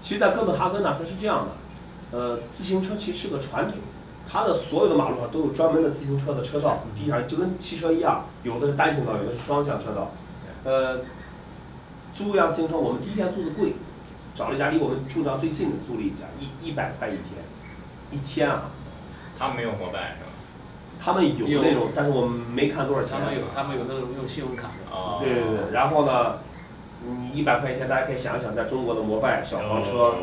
[0.00, 3.78] 其实，在哥本哈根呢，它是这样的，呃，自行车其实是个传统，
[4.26, 10.12] 它的所有的马路上都有专门的自行车的车道，地上就跟汽车一样，有的是单行道，有的是双向车道。
[10.64, 11.00] 呃，
[12.14, 13.74] 租一辆自行车，我们第一天租的贵，
[14.34, 17.42] 找了一家离我们住那最近的，租了一家，一一百块一天，
[18.10, 18.70] 一天啊。
[19.36, 20.16] 他们没有摩拜？
[21.04, 23.18] 他们有有那种，但是我们没看多少钱。
[23.20, 24.90] 他们有他们有那种用信用卡的。
[24.90, 26.38] 哦对对对，然后呢，
[27.06, 30.14] 你一百块钱，大家可以想想，在中国的摩拜小黄车，哦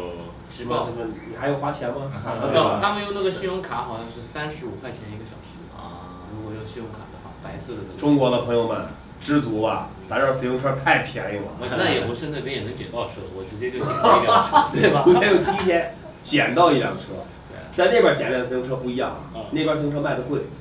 [0.49, 2.09] 什么什么，你还要花钱吗？
[2.41, 2.79] 对没有，吧？
[2.81, 5.53] 他们用那个信用卡好像是三十五块钱一个小时。
[5.77, 7.99] 啊，如果用信用卡的话，白色的那个。
[7.99, 8.87] 中国的朋友们，
[9.19, 11.77] 知足吧，咱这儿自行车太便宜了。
[11.77, 15.05] 那也不是那边也能捡到车，我直接就捡了一辆车， 对吧？
[15.19, 17.23] 还有第一天捡到一辆车，
[17.71, 20.41] 在那边捡辆自行车不一样啊，那边自行车卖的贵，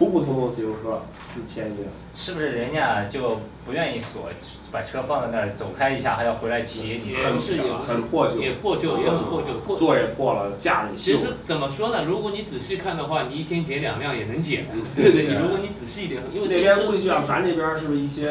[0.00, 1.86] 普普通通的自行车四千一辆。
[2.16, 4.30] 是不是人家就不愿意锁，
[4.72, 7.02] 把车放在那儿走开一下还要回来骑？
[7.04, 9.76] 你很是也很破旧也破旧，也很破旧，破。
[9.78, 10.96] 座也破了，架也。
[10.96, 12.04] 其实怎么说呢？
[12.04, 14.64] 如果你仔细看的话，你一天捡两辆也能捡，
[14.96, 15.26] 对对。
[15.26, 18.24] 你如果你仔细一点，因为那边估计就像咱这边是不是一些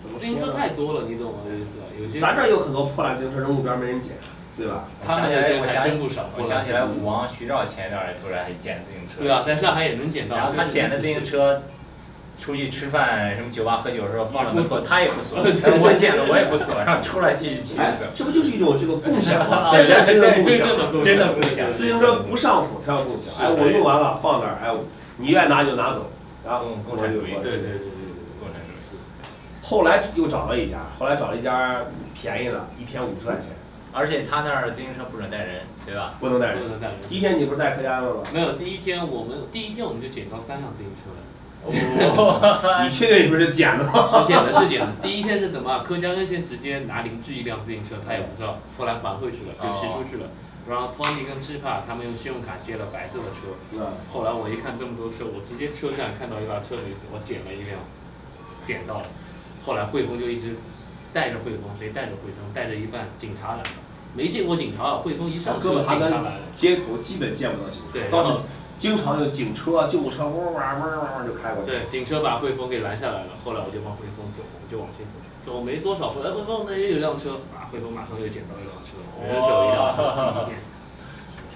[0.00, 0.54] 怎么自行车说呢？
[0.56, 1.86] 太多了，你懂我的意思吧？
[2.00, 4.12] 有些咱这儿有很多破烂自行车，扔路边没人捡，
[4.56, 4.84] 对吧？
[5.06, 6.30] 他们那边还真不少。
[6.36, 9.22] 我想起来武王徐照前一段儿不是还捡自行车？
[9.22, 10.36] 对啊，在上海也能捡到。
[10.36, 11.62] 然后他捡的自行车，
[12.38, 17.78] 出去吃饭什么酒吧喝酒的时候放了门锁，他也不锁， 我捡的我也不锁，然后出来继续骑。
[17.78, 19.68] 哎，这不就是一种这个共享吗？
[19.68, 23.32] 啊这才真的共享真的共享自行车不上锁才叫共享。
[23.38, 24.72] 哎，我用完了放那儿，哎，
[25.18, 26.10] 你愿意拿就拿走，
[26.46, 28.98] 然后共共产主义对对对对对共产主义。
[29.62, 31.82] 后来又找了一家，后来找了一家
[32.14, 33.52] 便宜的，一天五十块钱，
[33.96, 36.16] 而且他那儿自行车不准带人，对吧？
[36.20, 36.68] 不能带人，不。
[36.68, 36.96] 能带人。
[37.08, 38.20] 第一天你不是带客家的吗？
[38.30, 41.24] 没有，第一天我们第一天我们就捡到三辆自行车了。
[41.66, 44.06] 你确定你不是捡的吗？
[44.20, 44.92] 是捡的，是捡的。
[45.00, 45.82] 第一天是怎么？
[45.82, 50.28] 柯佳恩先直接拿邻居一辆自行车，他也不知道，后来还回去了，就骑出去了。
[50.68, 53.56] 然后 Tony 跟 Chipa 他们用信用卡借了白色的车。
[53.72, 57.80] 嗯，后来我一看这么多车，我直接车站看到一辆车没锁，我捡了一辆，
[58.62, 59.06] 捡到了。
[59.64, 60.54] 后来汇丰就一直
[61.12, 62.52] 带着汇丰，谁带着汇丰？
[62.54, 63.68] 带着一半警察来了，
[64.16, 66.40] 没见过警察啊，汇丰一上车根警察来了。
[66.56, 68.42] 街头基本见不到警察，对倒是
[68.78, 71.70] 经常有警车、救护车嗡嗡嗡嗡嗡就开过去。
[71.70, 73.36] 对，警车把汇丰给拦下来了。
[73.44, 80.56] 后来我就帮汇丰走，我就往前走，走没多少步，哎，汇丰那也有辆车，啊，汇丰马上又捡到一辆车，人手一辆车，第一天。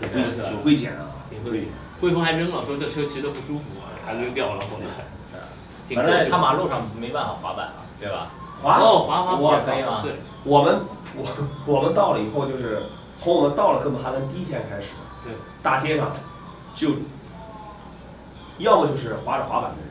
[0.00, 1.68] 挺会挺会捡啊，挺会捡。
[2.00, 4.60] 汇丰还扔了，说这车骑的不舒服啊，还扔掉了。
[4.60, 5.40] 后来，
[5.88, 8.30] 挺反过去正他马路上没办法滑板啊，对吧？
[8.62, 10.12] 滑哦，滑滑我板可以吗对
[10.44, 10.80] 我们
[11.16, 11.26] 我
[11.66, 12.82] 我们到了以后，就是
[13.18, 14.88] 从我们到了哥本哈根第一天开始，
[15.24, 16.12] 对，大街上
[16.74, 16.90] 就
[18.58, 19.88] 要么就是滑着滑板的人，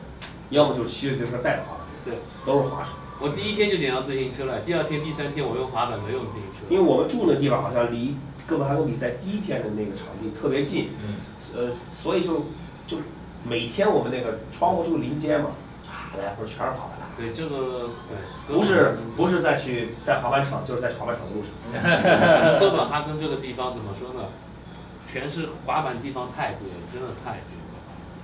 [0.50, 2.30] 要么就是骑着自行车带着滑板的人，对。
[2.42, 2.90] 都是滑手。
[3.20, 6.64] 我第一天就捡到自行车了，第二天、第三天我用滑板没用自行车。
[6.70, 11.16] 因为我们住的地方好像离哥本哈根比赛第一天的那个场地特别近，嗯。
[11.54, 12.46] 呃，所以就
[12.86, 12.96] 就
[13.44, 15.50] 每天我们那个窗户就临街嘛，
[15.86, 16.99] 啊，来回全是滑板的。
[17.20, 22.58] 对这个对，不是不是在去在滑板场，就是在滑板场的路上。
[22.58, 24.28] 哥本哈根这个地方怎么说呢？
[25.12, 27.76] 全是滑板地方太多了，真的太多了。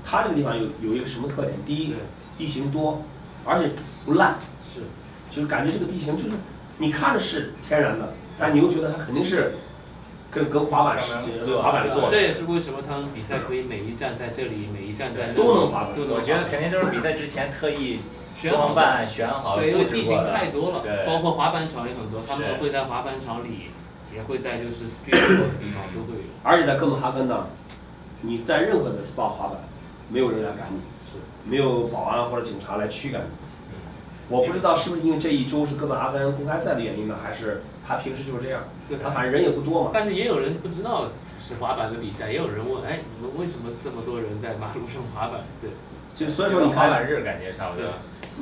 [0.04, 1.52] 它这个地方有有一个什么特点？
[1.66, 1.96] 第一对，
[2.38, 3.02] 地形多，
[3.44, 3.70] 而且
[4.04, 4.36] 不烂，
[4.72, 4.82] 是，
[5.30, 6.36] 就是感觉这个地形就是
[6.78, 9.56] 你看着是天然的，但你又觉得它肯定是
[10.30, 12.20] 跟跟滑板是滑板做这。
[12.20, 18.00] 也是为什么他们比赛可以每一站在这里，每一站在那里都能滑板我觉得肯定都是比赛之前特意
[18.42, 23.70] 装扮选好对，因为地形太多了，包括滑板场也很多，他们会在滑板场里，
[24.14, 26.24] 也会在就是 street 的地方都会有。
[26.42, 27.46] 而且在哥本哈根呢，
[28.20, 29.58] 你在任何的 SPA 滑板，
[30.10, 33.26] 没有人来赶你，是，没有保安或者警察来驱赶你。
[33.70, 33.76] 嗯。
[34.28, 39.90] 我不知道是不是因为这一周是哥本哈根公开赛的原因呢，还是他平时就是这样对，他反正人也不多嘛。
[39.94, 41.06] 但是也有人不知道
[41.46, 45.46] 是滑板的比赛，也有人问，哎，你们为什么这么多人在马路上滑板？
[45.62, 45.70] 对，
[46.12, 47.86] 就所以说你滑板，日感觉差不多。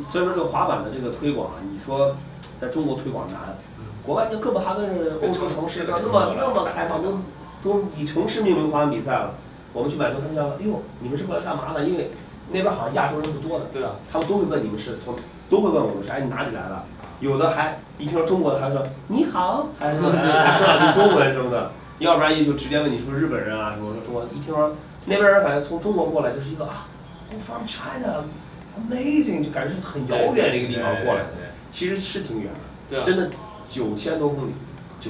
[0.08, 2.16] 所以说这个滑板的这个推广啊，你说
[2.58, 3.58] 在中国推广难，
[4.02, 7.18] 国外就哥本哈根是欧洲城市，那么那么开放，都
[7.62, 9.34] 都以城市命名滑板比赛了。
[9.74, 11.84] 我们去百度，他们讲，哎呦，你们是过来干嘛的？
[11.84, 12.10] 因为
[12.50, 15.14] 那边好像亚洲人不多的，对啊，他们都会问你们是从，
[15.50, 16.82] 都会问我们是哎你哪里来的？
[17.20, 24.24] 有的还一听说中国的还说你好，还说还说两句中文什么的，要不然也就直接问你说日本人啊什么说中国。
[24.34, 24.76] 一听说
[25.06, 26.88] 那边人感觉从中国过来就是一个啊
[27.30, 31.24] ，Oh from China，amazing，就感觉是很遥远的一个地方过来
[31.70, 32.50] 其实是挺远
[32.88, 33.30] 对啊的，真的
[33.68, 34.52] 九千多公里，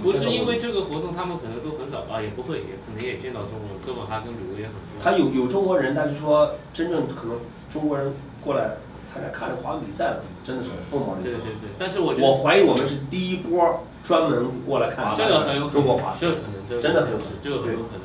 [0.02, 0.30] 不是。
[0.30, 5.02] 因为这个活动他们可能都很少啊，也不会，也可能也见到中国人，哥本哈根旅游也很多。
[5.02, 7.38] 他有有中国人，但是说真正可能
[7.72, 11.30] 中国人过来参加看这滑板比赛的，真的是凤毛麟角。
[11.30, 16.18] 对对对，但是我觉得我怀疑我们是第一波专门过来看这个很有中国滑手。
[16.20, 18.00] 这个可能，这个真的很有可能这个很有可能。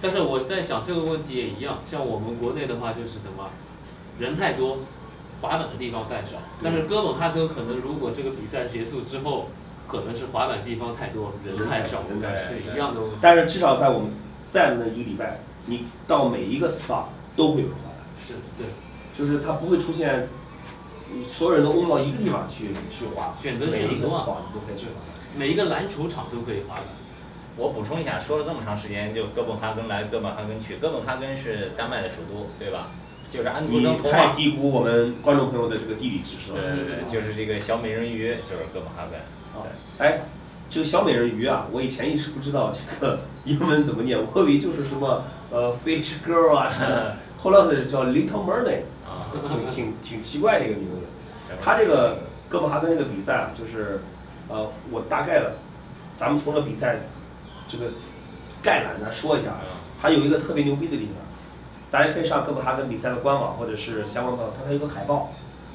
[0.00, 3.50] 但是我在想这个问题也一样，像我们国内的话就是什么，
[4.18, 4.78] 人太多，
[5.40, 6.38] 滑板的地方太少。
[6.62, 9.48] 但是哥本哈根可能如果这个比赛结束之后，
[9.88, 13.16] 可能是滑板地方太多，人太少，人太少对一样的问题。
[13.20, 14.12] 但是至少在我们
[14.52, 18.66] 在的那一个礼拜，你到每一个 SPA 都会有人滑板，是对，
[19.16, 20.28] 就是它不会出现，
[21.12, 25.00] 你所有人都拥到一个地方去去滑，选择性每一个 SPA 你都可以去滑。
[25.36, 26.84] 每一个篮球场都可以滑板。
[27.56, 32.88] 我补充一下，说了这么长时间，就哥本哈根来哥本哈根去，哥本哈根是丹麦的首都，对吧？
[33.30, 34.16] 就是安徒你生童话。
[34.16, 36.58] 太低估我们观众朋友的这个地理知识了。
[36.60, 39.18] 对对对，就是这个小美人鱼，就是哥本哈根。
[39.54, 39.66] 啊，
[39.98, 40.20] 哎，
[40.68, 51.06] 这个小美人鱼啊，我以前一直不知道这个英文怎么念，我以为就是什么呃 fish girl 啊什么的， 后来是叫 Little Mermaid，啊，挺挺挺奇怪的一个名字。
[51.60, 52.18] 他这个
[52.48, 54.00] 哥本哈根这个比赛啊，就是
[54.48, 55.56] 呃，我大概的，
[56.16, 56.96] 咱们从这比赛
[57.66, 57.86] 这个
[58.62, 61.14] 概览来说一下啊，它有一个特别牛逼的地方，
[61.90, 65.32] 大家可以上哥本哈根比赛的官网或者是相关的，它它有个海报。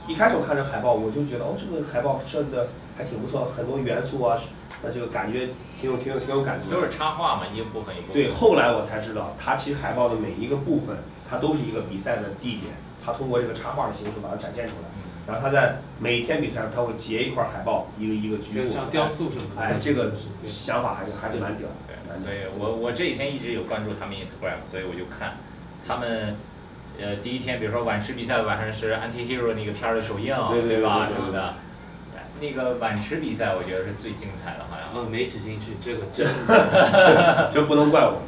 [0.08, 4.40] 一开始我看这海报，我就觉得哦，这个海报设计的还挺不错，很多元素啊，
[4.82, 6.76] 那这个感觉挺有挺有挺有感觉的。
[6.76, 8.14] 都是插画嘛，一部分一部分。
[8.14, 10.98] 对，后来我才知道，它其实海报的每一个部分，
[11.30, 12.74] 它都是一个比赛的地点，
[13.06, 14.90] 它通过这个插画的形式把它展现出来。
[15.30, 18.68] 嗯然后他在每天比赛上，他会截一块海报，一个一个局部。
[18.68, 20.12] 就像雕塑什么的哎，这个
[20.46, 21.76] 想法还是还是蛮屌的。
[21.88, 25.38] 对，蛮屌所以我我这几天一直有关注他们 Instagram，所以我就看
[25.88, 26.36] 他们。
[27.02, 31.08] 呃，第一天比如说晚池比赛晚上是 Anti-Hero 那个片儿的首映，对对对吧？
[31.10, 31.54] 什么的。
[32.42, 34.90] 那个晚池比赛我觉得是最精彩的，好像。
[34.94, 38.22] 嗯，没指进去，这个真这这 不能怪我。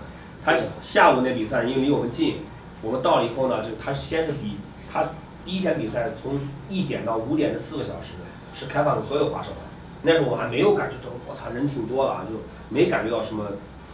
[0.46, 2.38] 他下午那比赛因为离我们近，
[2.82, 4.58] 我们到了以后呢，就他先是比
[4.90, 5.10] 他
[5.46, 8.14] 第一天比赛从一点到五点这四个小时
[8.54, 9.58] 是开放给所有滑手的。
[10.04, 12.36] 那时候我还没有感觉到，我操，人挺多的啊，就
[12.70, 13.46] 没感觉到什么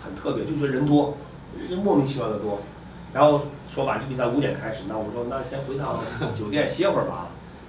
[0.04, 1.18] 很特别，就觉得人多，
[1.70, 2.60] 人莫名其妙的多。
[3.14, 6.00] 然后说晚这比赛五点开始，那我说那先回趟
[6.36, 7.28] 酒店歇会儿吧，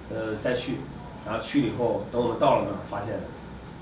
[0.09, 0.77] 呃再去。
[1.25, 3.19] 然后去了以后，等我们到了那儿，发现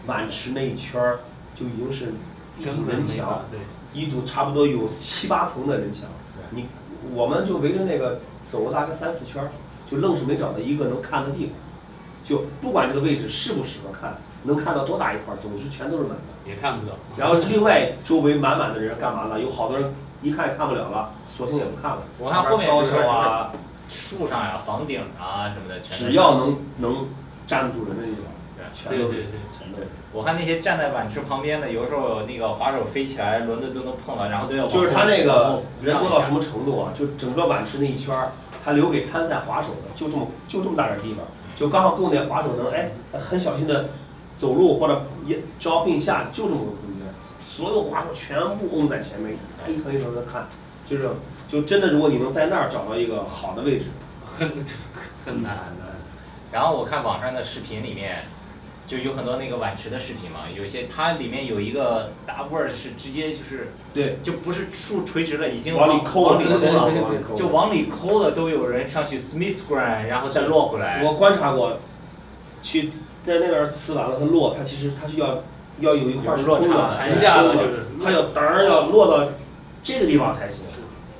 [0.05, 1.19] 碗池那一圈儿
[1.55, 2.13] 就已经是
[2.57, 3.59] 一堵人墙，对。
[3.93, 6.07] 一堵差不多有七八层的人墙，
[6.51, 6.67] 你
[7.13, 8.19] 我们就围着那个
[8.51, 9.49] 走了大概三四圈儿，
[9.89, 11.55] 就愣是没找到一个能看的地方。
[12.23, 16.23] 就不管这个位置适不适合看，能看到多大一块儿，总之全都是满的。
[16.45, 16.93] 也看不到。
[17.17, 19.39] 然后另外周围满满的人干嘛呢？
[19.39, 21.99] 有好多人一看也看不了了，索性也不看了。
[22.19, 23.51] 我看后面骚比如说手啊，
[23.89, 27.07] 树上呀、房顶啊什么的，全只要能能
[27.45, 28.23] 站住人的地方，
[28.73, 29.87] 全都是对对对全都是。
[30.13, 36.91] 我看那些站在碗池旁边的，有时候那个滑手飞起来，轮子都能碰到，然后都要往就是他那个人多到什么程度啊？
[36.93, 38.31] 就整个碗池那一圈儿，
[38.63, 43.89] 他留给参赛滑手的就这么就这么大点儿地方，就刚好够那滑手能哎很小心的
[44.39, 47.07] 走路或者一招聘下，就这么个空间，
[47.39, 50.47] 所有滑手全部摁在前面，一层一层的看，
[50.85, 51.09] 就是
[51.47, 53.85] 就真的如果你能在那儿找到一个好的位置，
[54.37, 54.49] 很
[55.25, 55.55] 很难。
[55.55, 55.87] 的。
[56.49, 58.23] 然后我看网上的视频里面，
[58.87, 71.03] 就有很多那个碗池的视频嘛，有一些它里面有一个大部分是直接就是对，就不是竖垂直了，已经往里抠往里抠了就往里抠的都有人上去 Smith Ground，然后再落回来。
[71.03, 71.79] 我观察过，
[72.61, 72.89] 去
[73.25, 75.43] 在那边儿呲完了，它落，它其实它是要
[75.81, 79.31] 要有一块儿落差弹下了就是它要嘚儿要落到
[79.83, 80.65] 这个地方才行。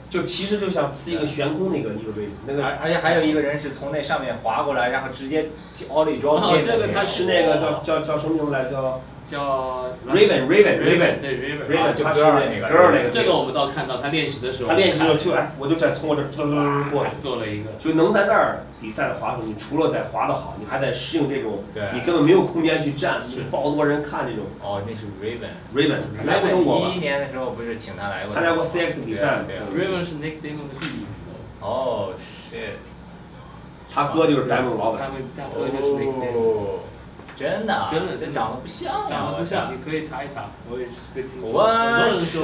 [0.10, 5.50] 就其实就像刺一个悬空那个一个位置，那个而而且还有一个人是从那上面滑过来，然后直接
[5.90, 7.04] 奥利抓哦这个他。
[7.04, 9.02] 是那个叫叫叫什么名字来着？
[9.30, 17.12] 叫 Raven Raven Raven 对 Raven Raven，就他是 girl 那那个 girl 那个，这个我们倒看到他练习的时候，他练习的时候就看哎，我就在从我这噔噔过去。
[17.22, 21.64] 做了一个，就能在那儿比赛的滑手，你除了得滑得好，你还得适应这种，
[21.94, 24.46] 你根本没有空间去站，是爆多人看这种。
[24.62, 25.52] 哦，那是 Raven。
[25.76, 27.00] Raven 来过中国吧一一？
[27.00, 29.44] 年的时候不是请他来过，参加过 CX 比赛
[29.76, 31.06] Raven 是 Nick Damon 的弟弟，
[31.60, 32.14] 哦
[32.50, 32.78] ，shit。
[33.94, 35.02] 他哥就是呆萌老板。
[35.02, 36.80] 他们大哥就是 Nick Damon，哦，
[37.38, 37.88] 真的啊？
[37.92, 41.70] 真的这长得不像啊，长得不像，我你可以查一查，我也是个听说，What？
[41.70, 42.42] 很多人说，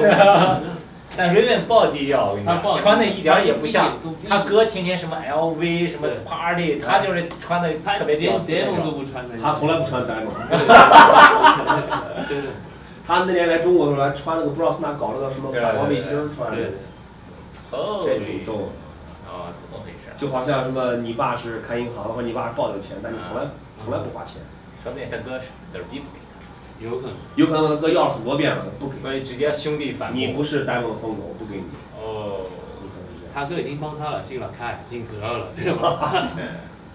[1.16, 3.92] 但 Raven 爆低调，我跟你讲，穿的一点儿也不像。
[4.28, 9.04] 他哥天天什么 LV 什么对 party，他就是穿的他特别屌连丝那 Damon 都种。
[9.04, 10.32] 不穿的，他从来不穿呆萌。
[12.28, 12.50] 真的，
[13.06, 16.56] 他那年来中国的时候还穿了个不知道从哪搞了个什么反光背心儿穿的
[17.70, 18.68] 哦，这挺逗的。
[19.30, 20.10] 哦，怎么回事？
[20.16, 23.48] 就好像什么你爸是开银行或者你爸是抱有钱，但你从来
[23.82, 24.40] 从来不花钱。
[24.84, 27.16] 说不定他哥是子儿逼不给有可能。
[27.36, 28.96] 有可能他哥要了很多遍了，不，给。
[28.96, 30.18] 所以直接兄弟反目。
[30.18, 31.64] 你不是呆萌的风格，我不给你。
[31.98, 32.46] 哦，
[32.82, 33.26] 有可能是。
[33.32, 36.28] 他哥已经帮他了，进了开，进格了，对吧？
[36.36, 36.44] 对，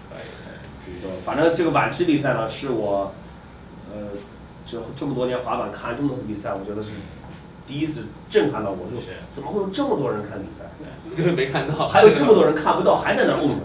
[0.08, 1.20] 可以可以。
[1.24, 3.12] 反正这个晚池比赛呢，是我，
[3.92, 4.10] 呃，
[4.64, 6.90] 这这么多年滑板看这么多次比赛，我觉得是
[7.66, 10.66] 第一次震撼到我，就是怎么会有这么多人看比赛？
[11.10, 11.88] 就是没看到。
[11.88, 13.56] 还有这么多人看不到，还在那儿嗡着。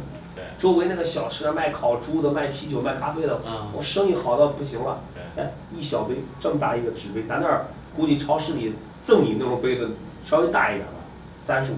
[0.57, 4.99] 对周围那个小吃卖烤猪的、卖啤酒、卖咖啡的，嗯我生意好到不行了。
[5.13, 7.65] 对哎，一小杯这么大一个纸杯，咱那儿
[7.95, 9.91] 估计超市里赠你那种杯子
[10.25, 10.93] 稍微大一点吧，
[11.39, 11.77] 三十五，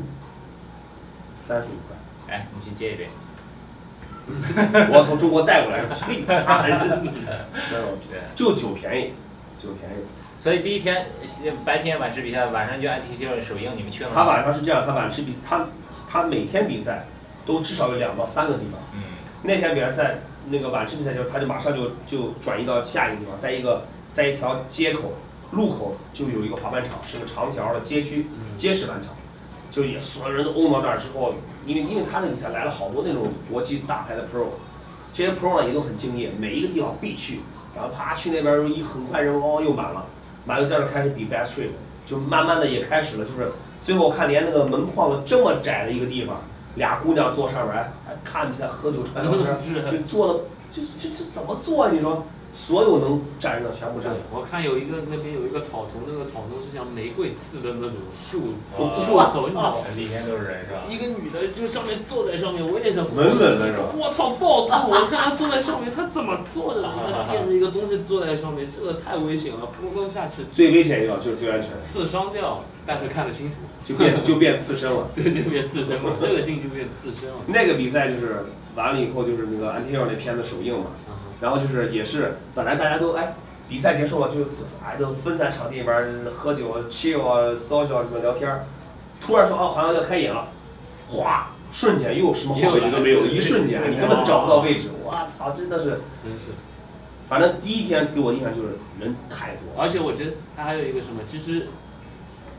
[1.41, 2.35] 三十五块。
[2.35, 3.09] 哎，你去接一杯。
[4.91, 6.21] 我从中国带过来的，呸！
[7.71, 9.13] 对就酒便宜，
[9.57, 10.03] 酒便宜。
[10.37, 11.07] 所以第一天
[11.45, 14.15] 呃白天晚市比赛，晚上就 NTT 首映，你们去了吗？
[14.15, 15.67] 他晚上是这样，他晚吃比他
[16.09, 17.05] 他每天比赛
[17.47, 18.79] 都至少有两到三个地方。
[18.93, 19.01] 嗯，
[19.41, 25.13] 那天比赛那个晚吃比赛就他就马上就就转移到下一个地方，在一个在一条街口
[25.51, 29.15] 路口就有一个滑板场，是个长条的街区街式板场，
[29.71, 31.33] 就也所有人都嗡到那儿之后，
[31.65, 34.47] 因为因为他那比赛来了好多那种国际大牌的 pro，
[35.13, 37.39] 这些 pro 呢也都很敬业，每一个地方必去，
[37.75, 40.05] 然后啪去那边儿一很快人哦又满了，
[40.45, 41.69] 满了在这儿开始比 best trick，
[42.05, 43.51] 就慢慢的也开始了，就是
[43.83, 46.41] 最后看连那个门框子这么窄的一个地方，
[46.77, 50.39] 俩姑娘坐上面儿还看比赛喝酒传聊天儿，就坐的
[50.71, 51.91] 就就这怎么坐啊？
[51.91, 52.23] 你说
[52.57, 58.57] 所有能站的全部站对，，我看有一个那边有一个草丛，那个草丛是像玫瑰刺的那种树
[59.13, 59.85] 哇树丛，你知道吗？
[59.95, 60.81] 里面都是人是吧？
[60.89, 64.91] 一个女的就上面坐在上面，我也想稳稳的是吧我操，暴吐！
[64.91, 66.83] 我看她坐在上面，她怎么坐的？
[67.13, 75.07] 她垫着一个东西坐在上面，这个太危险了，扑通下去最危险一个就是最安全，刺伤掉，但是看得清楚，就变就变刺身了。
[75.15, 77.35] 对，就变刺身了，这个进就变刺身了。
[77.45, 78.43] 那个比赛就是
[78.77, 83.33] 完了以后就是那个 a n t i l 那片子首映嘛，嗯然后就是也是本来大家都哎
[83.67, 84.41] 比赛结束了就
[84.85, 88.65] 哎都分散场地里边儿喝酒 chill 啊 social 什么聊天儿，
[89.19, 90.47] 突然说哦好像要开演了，
[91.09, 95.85] 哗瞬间又什么后位置都没有，一瞬间你根本找不到位置，我操真的是，
[96.23, 96.53] 真是。
[97.27, 98.69] 反正第一天给我印象就是
[99.01, 101.67] 人太多，而且我觉得它还有一个什么，其实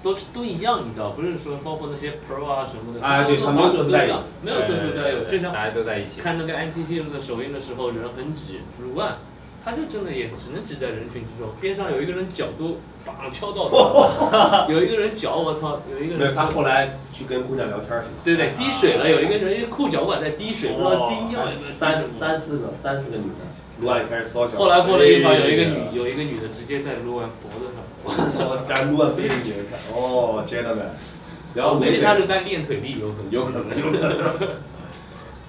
[0.02, 6.20] 都是都一样，你知道，不是说包括那些 pro 啊什么的，啊对他没有都跟滑手特殊待遇都一样，没有特殊待遇，就像大家都在一起。
[6.20, 9.18] 看那个 NTT 那个首映的时候，人很挤，五万，
[9.64, 18.14] 他就真的也只能挤在人群之中，边上有一个人脚都棒敲到了， 有一个人脚我操，有一个人没有他后来去跟姑娘聊天儿去了。
[18.24, 23.44] 对对滴水了，有一个人裤脚管在滴水，不知道滴尿有没有三三四个，三四个女的，
[23.80, 24.56] 卢安开始骚小。
[24.56, 30.82] 后来过了一会儿，有一个哎女有一个女的直接在撸完脖子上，我操，咱卢安背着你看，哦，接着呗。
[31.54, 33.30] 然后我估没计他是在练腿力，有可能。
[33.30, 34.48] 有可能，有可能。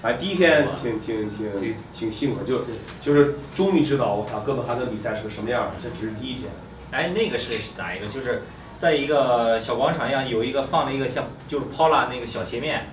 [0.02, 6.50] 哎，第一天挺挺挺对挺幸福，就对就是终于知道我操哥本哈根比赛是个什么样儿，这只是第一天。
[6.92, 8.08] 哎，那个是哪一个？
[8.08, 8.44] 就是
[8.78, 12.88] 在一个小广场一样，有一个放了一个像就是 Paula 那个小斜面，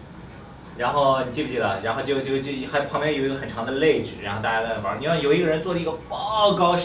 [0.79, 1.81] 然后你记不记得？
[1.83, 5.01] 然后就就就还旁边有一个很长的 ledge，然后大家在那玩。
[5.01, 6.77] 你要有一个人做了一个爆高，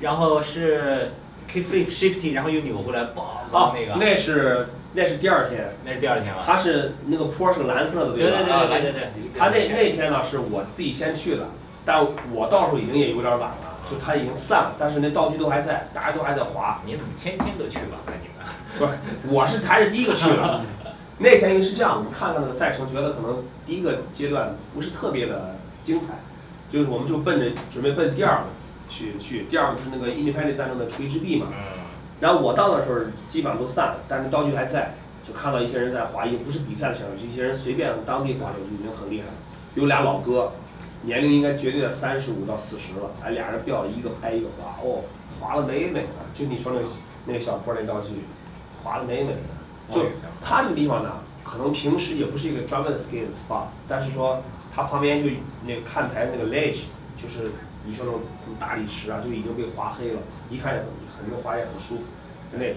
[0.00, 1.12] 然后是
[1.52, 3.94] flip shifty，然后又扭回来爆高那个。
[3.96, 6.42] 那是那是第二天，那是第二天吧？
[6.46, 8.66] 他是那个坡是个蓝色的，对对吧？
[8.66, 9.38] 对对对对。
[9.38, 11.48] 他那那天呢是我自己先去的，
[11.84, 16.80] 但我到时候已经也有点晚了，就他已经散了，但是那道具都还在，大家都还在滑。
[16.86, 17.98] 你怎么天天都去吧？
[18.06, 18.46] 那你们？
[18.78, 18.98] 不是，
[19.30, 20.60] 我是还是第一个去的。
[21.20, 26.14] 那天因为是这样，我们看看那个赛程，觉得可能第一个阶段不是特别的精彩，
[26.70, 28.44] 就是我们就奔着准备奔第二个
[28.88, 29.46] 去去。
[29.50, 31.48] 第二个是那个 Independent 战争的垂直臂嘛。
[31.50, 31.82] 嗯。
[32.20, 34.94] 然后我到那时候基本上都散了，但是道具还在，
[35.26, 39.32] 就看到一些人在滑，也不是比赛的选手，就一些人随便当地滑手就已经很厉害了。
[39.74, 40.52] 有俩老哥，
[41.02, 45.02] 年龄应该绝对在三十五到四十了，哎，俩人吊一个拍一个滑，哦，
[45.40, 46.86] 滑的美美的，就你说那个
[47.26, 48.10] 那个小坡那道具，
[48.84, 49.57] 滑的美美的。
[49.90, 50.06] 就
[50.44, 51.12] 它这个地方呢，
[51.44, 54.42] 可能平时也不是一个专门的 skin spot，但是说
[54.74, 55.30] 它旁边就
[55.66, 56.80] 那个看台那个 ledge，
[57.20, 57.52] 就是
[57.86, 58.20] 你说那种
[58.60, 60.20] 大理石啊，就已经被划黑了，
[60.50, 62.02] 一看也很很多滑也很舒服，
[62.52, 62.76] 就那种。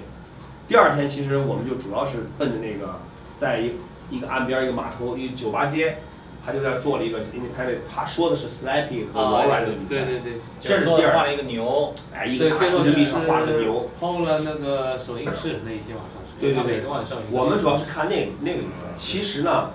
[0.68, 2.99] 第二天其实我们就主要是奔着那个，
[3.38, 3.74] 在一
[4.09, 5.97] 一个岸边一个码头一个酒吧街，
[6.45, 11.14] 他就在做了一个 independent，他说的是 slappy 和 wall ride 的比赛，对对对，这是第二。
[11.14, 13.89] 画了一个牛，哎，一，个大最后就球就是地上画了个牛。
[13.99, 16.21] PO 了那个首映式那一天晚上。
[16.21, 16.78] 是，对对对。
[16.78, 18.88] 每个晚上有一个我们主要是看那个那个比赛。
[18.98, 19.70] 其实呢，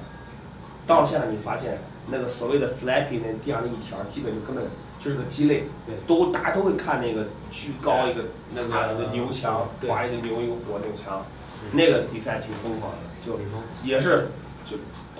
[0.86, 1.78] 到了现在你发现
[2.10, 4.64] 那个所谓的 slappy 那地上那一条，基本就根本
[5.00, 5.64] 就是个鸡肋。
[5.86, 9.88] 对，都大家都会看那个巨高一个那个牛墙，对。
[9.88, 11.24] 划一个牛一个火那个墙，
[11.72, 13.38] 那个比赛挺疯狂的，就
[13.82, 14.28] 也是
[14.68, 14.76] 就。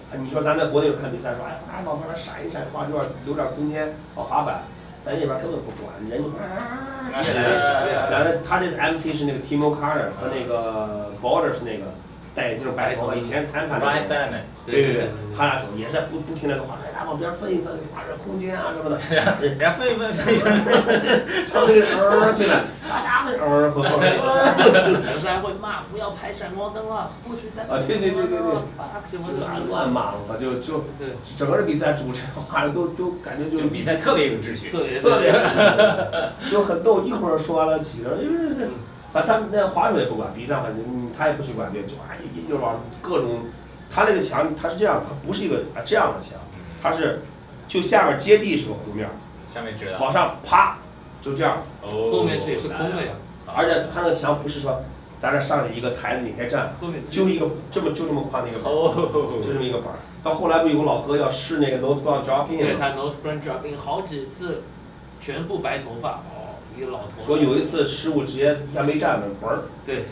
[0.09, 4.63] 哎你说咱在国内看比赛说，哎，哎往旁边闪一闪，画留点留点空间，跑滑板，
[5.07, 8.11] 咱这边根本不管，人就啊进来了。
[8.11, 11.85] 然后他这次 MC 是那个 Timo Carter 和那个 Border 是那个
[12.37, 19.01] 戴眼镜白头发，以前谈判 Salomon，对对对他俩手也是不不停的画，哎，往边分一分，画点空间啊什么的，
[19.41, 20.53] 人家分一分分一分，
[21.51, 34.69] 唱那个呃进来，大家分呃和后面有时还会骂不要拍闪光灯了，不许再啊对对对对对乱骂，我操，就就对，整个这比赛主持人画的都都感觉就就比赛特别有秩序。
[34.69, 35.33] 特别特别，
[36.51, 38.69] 就很逗，一会儿说完了几个人，因为是，
[39.17, 43.47] 反正他们那滑手也不管，比赛反正嗯他也不去管别人，就哎一就往各种，
[43.91, 46.39] 他那个墙他是这样，他不是一个啊这样的墙，
[46.83, 47.23] 他是
[47.67, 49.13] 就下面接地是个弧面儿，
[49.55, 49.99] 下面知道。
[49.99, 50.77] 往上啪
[51.23, 53.15] 就这样，哦后面是也是空的呀，
[53.47, 54.83] 而且他那个墙不是说
[55.19, 56.77] 咱这上去一个台子你可以站，
[57.09, 59.97] 就一个这么就这么宽的一个板就这么一个板儿。
[60.23, 62.59] 到后来不有个老哥要试那个 nose blunt dropping 吗？
[62.59, 64.63] 对他 nose burn dropping 好几次，
[65.23, 66.36] 全部白头发，哦，
[66.77, 67.25] 一个老头。
[67.25, 69.63] 说有一次失误直接一下没站稳，嘣儿。
[69.87, 70.05] 对，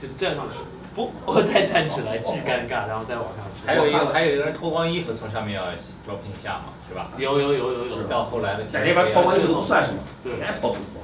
[0.00, 0.56] 就站上去，
[0.94, 3.66] 不，我再站起来，巨尴尬，然后再往上去。
[3.66, 5.64] 还有一个还有一个人脱光衣服从上面要
[6.06, 7.10] dropping 下嘛，是吧？
[7.18, 8.02] 有有有有有。
[8.04, 11.02] 到后来的在这边脱光衣服都不算什么，对人家脱不脱？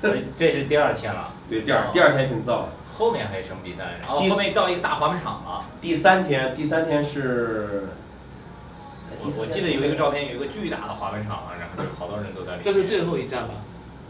[0.00, 1.32] 所以这是第二天了。
[1.50, 2.68] 对，第二第二天挺燥的。
[2.96, 3.84] 后面还有什么比赛？
[4.00, 5.64] 然后第后面到一个大滑板场了。
[5.80, 7.88] 第三天，第三天是，
[9.10, 12.64] 哎我我记得有一个照片，有一个巨大的滑板场，然后就好多人都在里面。
[12.64, 13.54] 这是最后一站吧？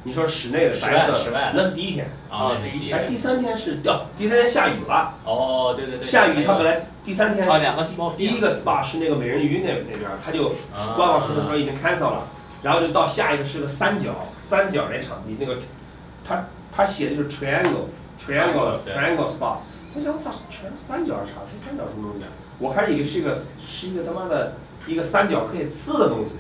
[0.04, 2.08] 你说室内的白色室外那是第一天。
[2.30, 6.06] 啊，第一哎，第三天是掉，第三天下雨了，哦，对对对。
[6.06, 7.84] 下雨，他本来第三天啊，两个。
[8.16, 12.28] 第一个 SPA 是那个美人鱼那那边儿，他就啊官网说的说已经 cancel 了，
[12.62, 15.58] 然后就到下一个是个三角，三角那场地那个，
[16.24, 17.88] 他他写的就是 triangle
[18.20, 19.56] triangle triangle SPA，
[19.94, 22.28] 我想我操，全是三角场，是三角什么东西啊？
[22.58, 24.54] 我开始以为是一个是一个他妈的
[24.86, 26.32] 一个三角可以刺的东西，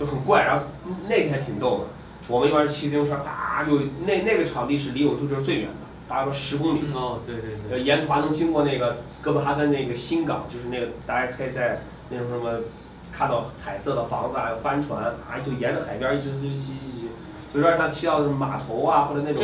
[0.00, 0.64] 就很怪，然后
[1.08, 1.84] 那天还挺逗的，
[2.28, 5.74] 我们一帮人骑自行车，啊，就那那个场地是离我们住这儿最远的，
[6.06, 6.82] 大概说十公里。
[6.84, 7.82] 嗯哦，对对呃，对。
[7.82, 12.60] 沿途还能经过那个哥本哈根那个新港，就是那个大家可以在那种什么
[13.12, 17.08] 看到彩色的房子还有，帆船啊，就沿着海边一直就骑骑骑，
[17.54, 19.42] 就有点像骑到码头啊或者那种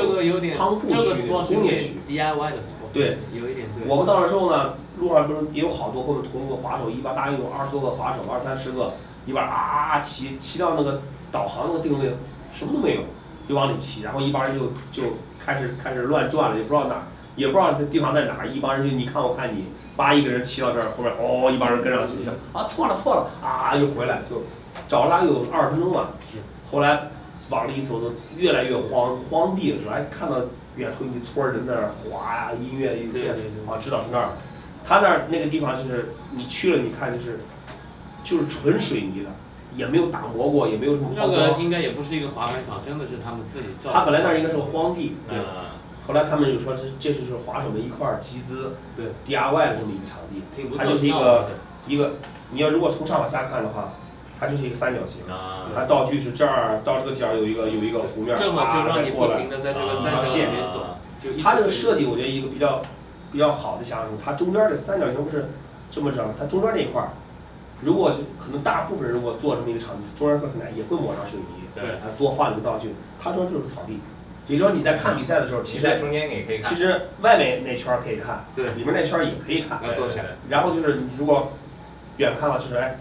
[0.55, 1.97] 仓库区、工业区。
[2.07, 2.93] DIY 的 spot。
[2.93, 3.89] 对，有一点对。
[3.89, 8.93] 我们到那之后呢，路上不是也有好多跟我们同路的滑手，一般大约有二十多个滑手，二三十个，
[9.25, 11.01] 一帮人啊骑骑到那个
[11.33, 12.15] 导航那个定位，
[12.55, 13.03] 什么都没有，
[13.49, 17.03] 就往里骑，然后一帮人就就开始开始乱转了，也不知道哪儿，
[17.37, 19.65] 也不知道这地方在哪儿，一帮人就你看我看你，
[19.97, 24.43] 叭一个人骑到这儿，后面哦一帮人跟上去，就啊错了错了啊又回来，就
[24.89, 26.11] 找了大概有二十分钟吧，
[26.71, 27.09] 后来
[27.51, 30.37] 往里一走，都越来越荒荒地的时候，哎，看到
[30.77, 33.35] 远处一撮人在那儿滑呀、音乐一片
[33.67, 34.31] 啊，知道是那儿。
[34.87, 37.41] 他那儿那个地方就是你去了，你看就是
[38.23, 39.31] 就是纯水泥的，
[39.77, 41.55] 也没有打磨过，也没有什么那抛光。
[41.55, 43.95] 个应该也不是一个滑板场，真的是他们自己造的。
[43.95, 45.39] 他本来那儿应该是个荒地，对。
[45.39, 45.45] 嗯，
[46.07, 50.43] 后来他们就说这这就是滑手们一块儿集资对，DIY 的这么一个场地，
[50.77, 51.49] 它就是一个
[51.87, 52.13] 一个，
[52.51, 53.95] 你要如果从上往下看的话，
[54.39, 55.23] 它就是一个三角形。
[55.33, 60.87] 啊，它道具是这儿到这个角儿有一个有一个弧面儿，正好就让你不停的在这个啊三角里线面走
[61.43, 62.83] 它这个设计，我觉得一个比较
[63.33, 65.49] 比较好的想法是，它中间儿这三角形不是
[65.91, 67.09] 这么整，它中间儿那一块儿，
[67.85, 74.01] 如果就可能大部分人如果做这么一个场地，中间儿可能也会抹上水泥，对还多放一个道具，它中间就是草地，
[74.49, 76.75] 也就是说你在看比赛的时候，其实其实在中间也可以看。
[76.75, 79.81] 其实外面那圈儿可以看，对里面那圈儿也可以看，
[80.49, 81.53] 然后就是你如果
[82.17, 82.99] 远看的话，就是哎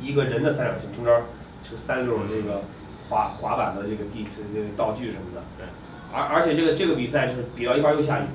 [0.00, 1.24] 一个人的三角形，中间儿
[1.62, 2.62] 就三溜儿这个
[3.08, 5.42] 滑滑板的这个地这个道具什么的。
[5.58, 5.66] 对。
[6.14, 8.28] 而而且这个这个比赛就是比到一半儿又下雨了，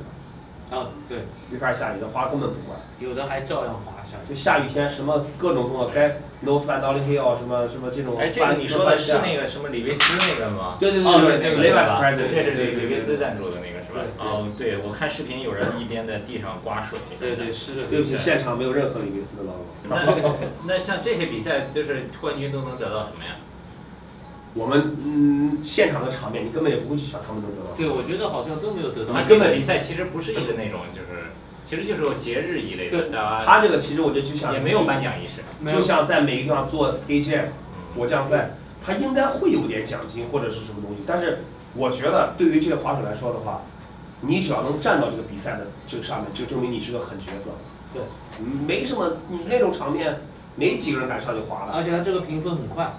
[0.72, 1.19] 啊，对，
[1.49, 2.80] 没法下雨，的花根本不管。
[2.99, 4.39] 有的还照样滑下就去。
[4.39, 10.78] 下雨天，什么各种动作，该 nose flat dolly hill 什么什么这种哎，这个你说的是那个什么李维斯那个吗？
[10.80, 12.11] 对对对对对这个雷瓦是吧？
[12.13, 13.32] 斯这是李李维斯在。
[13.32, 13.99] 赞助的那个是吧？
[14.01, 16.97] 对哦，对，我看视频有人一边在地上刮水。
[17.19, 17.84] 对对，是的。
[17.89, 19.67] 对不起，现场没有任何李维斯的 logo。
[19.89, 23.36] 那那像这些比赛，就是冠军都能得到什么呀？
[24.54, 27.76] 我们嗯，现场的场面，你根本也不会去想他们能得到。
[27.78, 29.14] 对，我觉得好像都没有得到。
[29.14, 31.32] 他根本比赛其实不是一个那种，就是
[31.64, 35.41] 其实就是节日一类的，对他这个其实我觉得就像也没有颁奖仪式。
[35.74, 41.04] 就像在每个地方做 skate jam 嗯果酱赛，他应该会有点奖金或者是什么东西。
[41.08, 41.39] 但是
[41.74, 43.62] 我觉得对于这个滑手来说的话，
[44.20, 47.52] 你只要能站到这个比赛的这个上面，就证明你是个狠角色。
[47.93, 48.04] 对，
[48.68, 50.20] 没什么，你那种场面，
[50.56, 51.72] 没几个人敢上去滑的。
[51.72, 52.93] 而且他这个评分很快。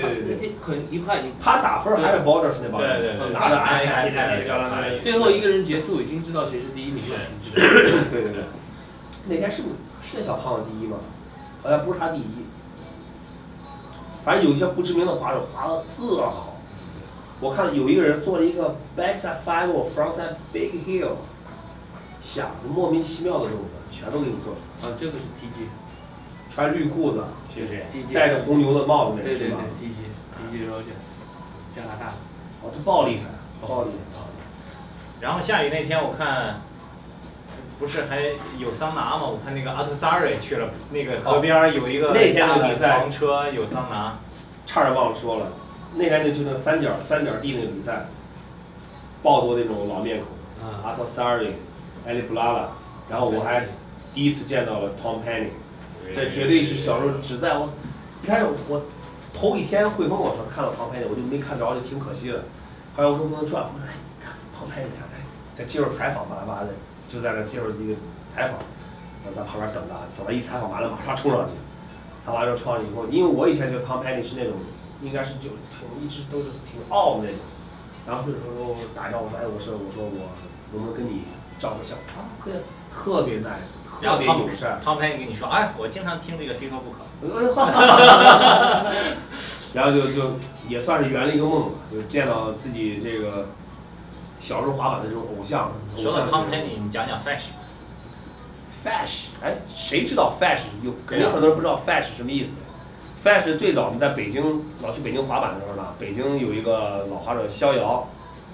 [0.00, 1.32] 对对对而且很一块你。
[1.40, 4.98] 他打分还是 Borders 那帮人，对对对拿着拿 iPad 着 iPad 漂亮的。
[5.00, 7.16] 最后一个人结束，已经知道谁是第一名了。
[7.54, 7.62] 对
[8.10, 8.44] 对对，
[9.26, 10.98] 那天是不是是那小胖子第一吗？
[11.62, 12.24] 好像不是他第一。
[14.24, 16.56] 反正有一些不知名的滑手滑的恶好，
[17.40, 21.10] 我看有一个人做了一个 backside five or frontside big heel，
[22.22, 24.88] 下莫名其妙的动作，全都给你做出来。
[24.88, 25.68] 啊，这个是 TG。
[26.48, 27.22] 穿绿裤子，
[27.56, 28.14] 是不是？
[28.14, 30.96] 戴着红牛的帽子那对对对个是吧？，TG，TG Roger，
[31.74, 32.14] 加拿大。
[32.62, 33.24] 哦，这爆厉害，
[33.66, 34.20] 爆厉害。
[35.20, 36.60] 然后下雨那天我看，
[37.78, 38.20] 不是还
[38.58, 39.26] 有桑拿吗？
[39.26, 44.18] 我看那个阿特萨瑞去了，那个河边有一个哦那天大的的比赛房车，有桑拿。
[44.66, 45.46] 差点忘了说了，
[45.94, 48.06] 那天就就那三角三角地那个比赛，
[49.22, 50.26] 爆多那种老面孔，
[50.60, 51.56] 嗯阿托萨瑞、
[52.04, 52.68] 埃利布拉拉，
[53.08, 53.66] 然后我还
[54.12, 55.50] 第一次见到了 Tom Penny，
[56.14, 57.68] 这绝对是小时候只在我
[58.22, 58.82] 一开始我
[59.34, 62.44] 头一天汇丰我说看到 Tom Penny 我就没看着，就挺可惜的。
[62.96, 63.92] 后来我说不能转，我说哎，
[64.22, 65.20] 看 Tom Penny，你看哎，
[65.52, 66.70] 在接受采访吧吧的，
[67.08, 67.94] 就在那接受这个
[68.28, 68.58] 采访，
[69.26, 71.52] 我在旁边等着，等他一采访完了马上冲上去。
[72.24, 74.54] 他完了冲上去以后，因为我以前觉得 Tom Petty 是那种，
[75.00, 77.38] 应该是就挺一直都是挺傲的那种，
[78.04, 80.26] 然后那时候打招呼说，哎，我说我说我
[80.72, 81.22] 能不能跟你
[81.60, 81.96] 照个相？
[82.18, 82.54] 啊，可以
[82.96, 84.80] 特别 nice，特别友善。
[84.82, 86.96] 汤佩跟你说，哎，我经常听这个非说不可。
[89.74, 90.36] 然后就就
[90.68, 93.48] 也算是圆了一个梦吧，就见到自己这个
[94.40, 95.72] 小时候滑板的这种偶像。
[95.96, 97.50] 说到偶像这种汤佩你讲讲 Fash。
[98.84, 100.94] Fash，哎，谁知道 Fash 有？
[101.06, 102.56] 肯定很多人不知道 Fash 是什么意思。
[103.24, 108.08] Fash 最早我们在北京老去北京滑板的时候呢，北京有一个老滑手逍遥，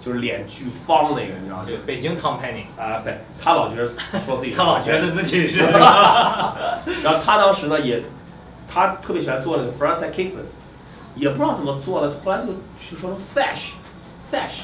[0.05, 1.65] 就是脸巨方那个，你知道吗？
[1.65, 2.67] 对，北京汤佩尼。
[2.77, 5.61] 啊，对，他老觉得说自己是 他老觉得自己是。
[7.05, 8.03] 然后他当时呢也，
[8.69, 10.51] 他特别喜欢做那个 frontside kickflip，
[11.15, 12.47] 也不知道怎么做的，后来就
[12.91, 14.63] 就说成 fash，fash，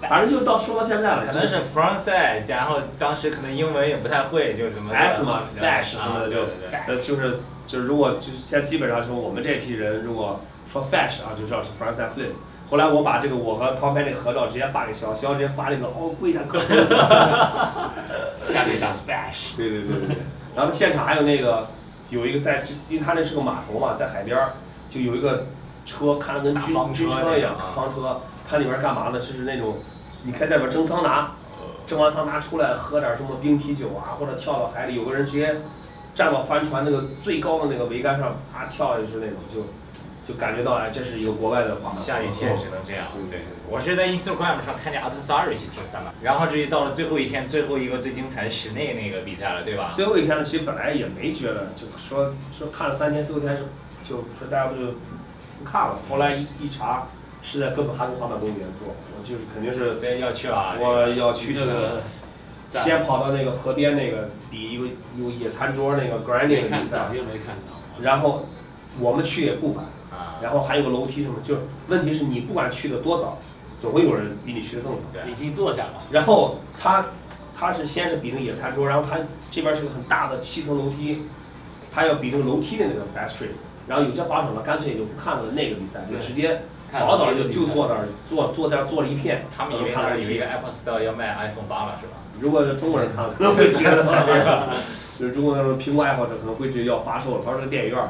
[0.00, 6.40] 反正就到说到现在了，可能是 frontside，然后当时可能英文也不太会，就什么 S 嘛对，fash 什么的就
[6.88, 7.38] 呃就是
[7.68, 10.40] 就是如果就现在基本上说我们这批人如果
[10.72, 12.32] 说 fash 啊就知道是 frontside flip。
[12.70, 16.66] 后来我把这个我和 Tom Petty 合照直接发给肖，肖直接发了一个哦跪下磕头，
[18.52, 19.56] 下面打 fash。
[19.56, 20.16] 对对对对对。
[20.54, 21.66] 然后现场还有那个
[22.10, 24.52] 有一个在，因为他那是个码头嘛，在海边儿
[24.88, 25.46] 就有一个
[25.84, 29.18] 车，看着跟军军车一样，那个啊大方车，它里边儿干嘛呢？
[29.18, 29.78] 就是那种
[30.22, 31.32] 你可以在里边蒸桑拿，
[31.88, 35.56] 蒸完桑拿出来喝点儿什么冰啤酒啊，或者跳到海里，有个人直接
[36.14, 39.66] 站到帆船那个最高的那个桅杆上，啪跳下去那种，就
[40.26, 41.98] 就感觉到哎，这是一个国外的滑板。
[41.98, 43.06] 下雨天只能这样。
[43.14, 43.46] 对对对。
[43.68, 49.92] 我是在 Instagram 上看见阿特萨瑞去听三马，然后至于到了最后一天，最后一个最精彩的室内那个比赛了，对吧？
[49.94, 53.64] 最后一天呢，其实本来也没觉得，就说说看了三天，最后一天是
[54.08, 54.92] 就说大家不就
[55.58, 55.98] 不看了。
[56.08, 57.06] 后来一一查，
[57.42, 60.76] 是在哥本哈根滑板公园做，我就是肯定是这要去了。
[60.78, 62.02] 我要去这个
[62.84, 64.86] 先跑到那个河边那个比有
[65.18, 68.02] 有野餐桌那个看的比赛到，，又没看到。
[68.02, 68.46] 然后
[68.98, 69.90] 我们去也不晚，啊。
[70.42, 71.56] 然后还有个楼梯什么，就
[71.88, 73.38] 问题是你不管去的多早，
[73.80, 74.98] 总会有人比你去的更早。
[75.12, 76.02] 对已经坐下了。
[76.10, 77.06] 然后他
[77.58, 79.18] 他是先是比那个野餐桌，然后他
[79.50, 81.22] 这边是个很大的七层楼梯，
[81.92, 83.48] 他要比那个楼梯的那个 best trick。
[83.88, 86.62] 然后有些滑手呢，干脆也就不看了那个比赛，就直接
[86.92, 92.12] 早早就就坐那儿坐坐在那儿坐了一片，他们以为那儿有一个 Apple Store 要卖 iPhone 八了，是吧？
[92.40, 94.10] 如果是中国人看，可能会觉得这
[94.44, 94.68] 个，
[95.18, 98.08] 就是中国那种苹果爱好者可能会觉得要发售了，他说这个电影院儿。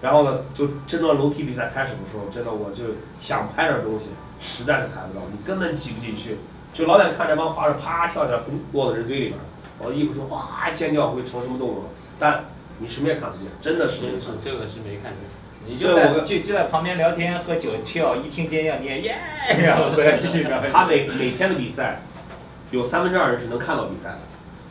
[0.00, 4.06] 然后呢，就真正楼梯比赛开始的时候，真的我就想拍点东西，
[4.40, 6.38] 实在是拍不到，你根本挤不进去。
[6.72, 8.42] 就老远看这帮滑手啪跳起来，砰
[8.72, 9.42] 落到人堆里边儿，
[9.78, 12.44] 我一会儿就哇尖叫会成什么动作，但
[12.78, 14.20] 你什么也看不见，真的是。
[14.20, 15.18] 是这个是没看见。
[15.64, 19.18] 你就在就就在旁边聊天喝酒跳，一听尖叫你也耶，
[19.66, 20.62] 然后回来继续聊。
[20.72, 22.02] 他每每天的比赛，
[22.70, 24.18] 有三分之二人是能看到比赛的，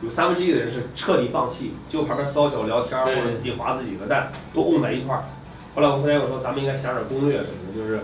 [0.02, 5.24] 有三分之一的人是彻底放弃，就旁边骚脚聊天儿或者自己划自己的，但都沤在一块儿。
[5.74, 8.00] 后来我后来我说咱们应该想点攻略什么的，就是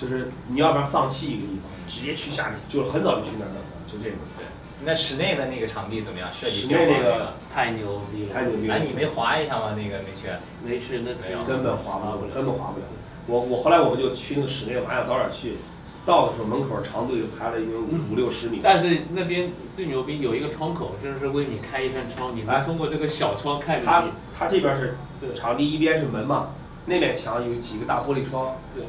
[0.00, 4.18] 就是你要不然放弃一个地方，直接去下面，就是很早就去那儿等了，就这种。
[4.36, 4.46] 对，
[4.84, 6.30] 那室内的那个场地怎么样？
[6.32, 9.74] 设计室内那个太牛逼了，太牛逼了哎，你没滑一下吗？
[9.76, 10.28] 那个没去。
[10.64, 12.86] 没去那没有根本滑不了，根本滑不了。
[13.26, 15.56] 我我后来我们就去那个室内，我还想早点去。
[16.06, 18.60] 到的时候门口长队就排了已经五五六十米。
[18.62, 24.10] 但是那边最牛逼有一个窗口，真是为你开一扇窗，你哎能通过这个小窗看它你。
[24.38, 24.94] 它这边是
[25.34, 26.50] 场地一边是门嘛，
[26.86, 28.56] 那面墙有几个大玻璃窗。
[28.74, 28.84] 对，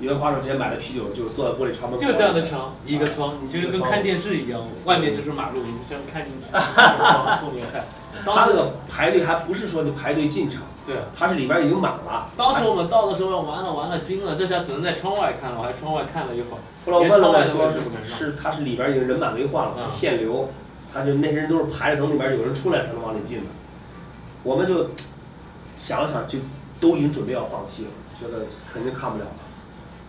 [0.00, 2.04] 有的花手直接买了啤酒，就坐在玻璃窗门口。
[2.04, 7.84] 就这样的窗，一个窗，你就是跟看电视一样，外面就是马路，你这样看进去，往后面看。
[8.26, 12.28] 当这个排队还不是说你排队进场，对，它是里边已经满了。
[12.36, 16.60] 当时我们到的时候，完了完了惊了，这下只能在窗外看了，我还窗外看了一会儿。
[16.84, 18.06] 后来我问了问，连窗外说是。
[18.06, 20.50] 是它是里边已经人满为患了，它嗯限流，
[20.92, 23.44] 它就那些人都是排着等里边有人出来才能往里进的。
[24.42, 24.90] 我们就
[25.76, 26.38] 想了想，就
[26.80, 29.30] 都已经准备要放弃了，觉得肯定看不了了。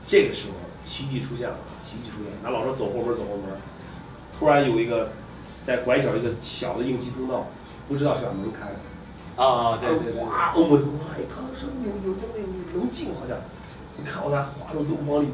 [0.05, 3.57] 这个时候奇迹出现了，奇迹出现了，那老说走后门走后门，
[4.38, 5.11] 突然有一个
[5.63, 7.47] 在拐角一个小的应急通道，
[7.88, 8.76] 不知道是把门开了。
[9.36, 10.23] 啊，对对对。
[10.23, 13.38] 哗，我我说哎，刚说有有那个有能进好像，
[13.97, 15.27] 你看我那滑手都往里，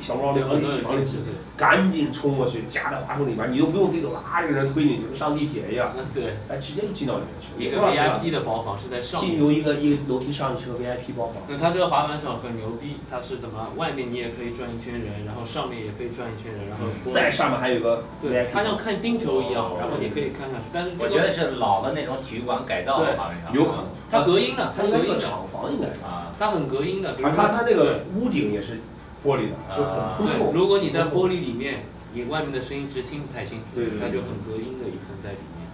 [0.00, 0.66] 小猫都往里
[1.04, 1.18] 挤
[1.56, 7.58] 赶紧冲过去夹在滑手里边，你都不用自己拉这个人推进去，跟上地铁一样，嗯，对，哎，直接就进到里面去了。
[7.60, 9.30] 一个也不知道是吧 VIP 的包房是在上面。
[9.30, 11.36] 进入一个一个楼梯上去是个 VIP 包房。
[11.48, 13.68] 那，它这个滑板场很牛逼，它是怎么？
[13.76, 23.52] 外面你也可以转一圈人，然后上面也可以转一圈人，然后玻璃再上面还有个对它像看冰球一样，然后你可以看上去，但是我觉得是老的那种体育馆改造的滑板场。
[23.52, 26.00] 有可能，它隔音的，它应该是个它隔音，厂房，应该是。
[26.04, 27.12] 啊，它很隔音的。
[27.14, 28.80] 比如而说它它那个屋顶也是
[29.24, 30.52] 玻璃的，就很啊对，通透。
[30.52, 35.68] 如果你在玻璃里面，你外面的声音其实听不太清楚，对对对它就很隔音的一层在里面。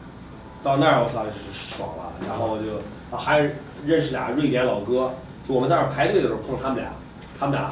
[0.62, 2.76] 到那儿我操是爽了，然后就
[3.10, 3.50] 啊还
[3.86, 5.12] 认识俩瑞典老哥，
[5.46, 6.90] 就我们在那儿排队的时候碰他们俩，
[7.38, 7.70] 他们俩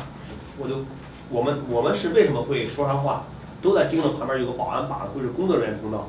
[0.59, 0.85] 我就
[1.31, 3.25] 我们我们是为什么会说上话，
[3.61, 6.09] 都在盯着旁边有个保安把着，会是工作人员通道。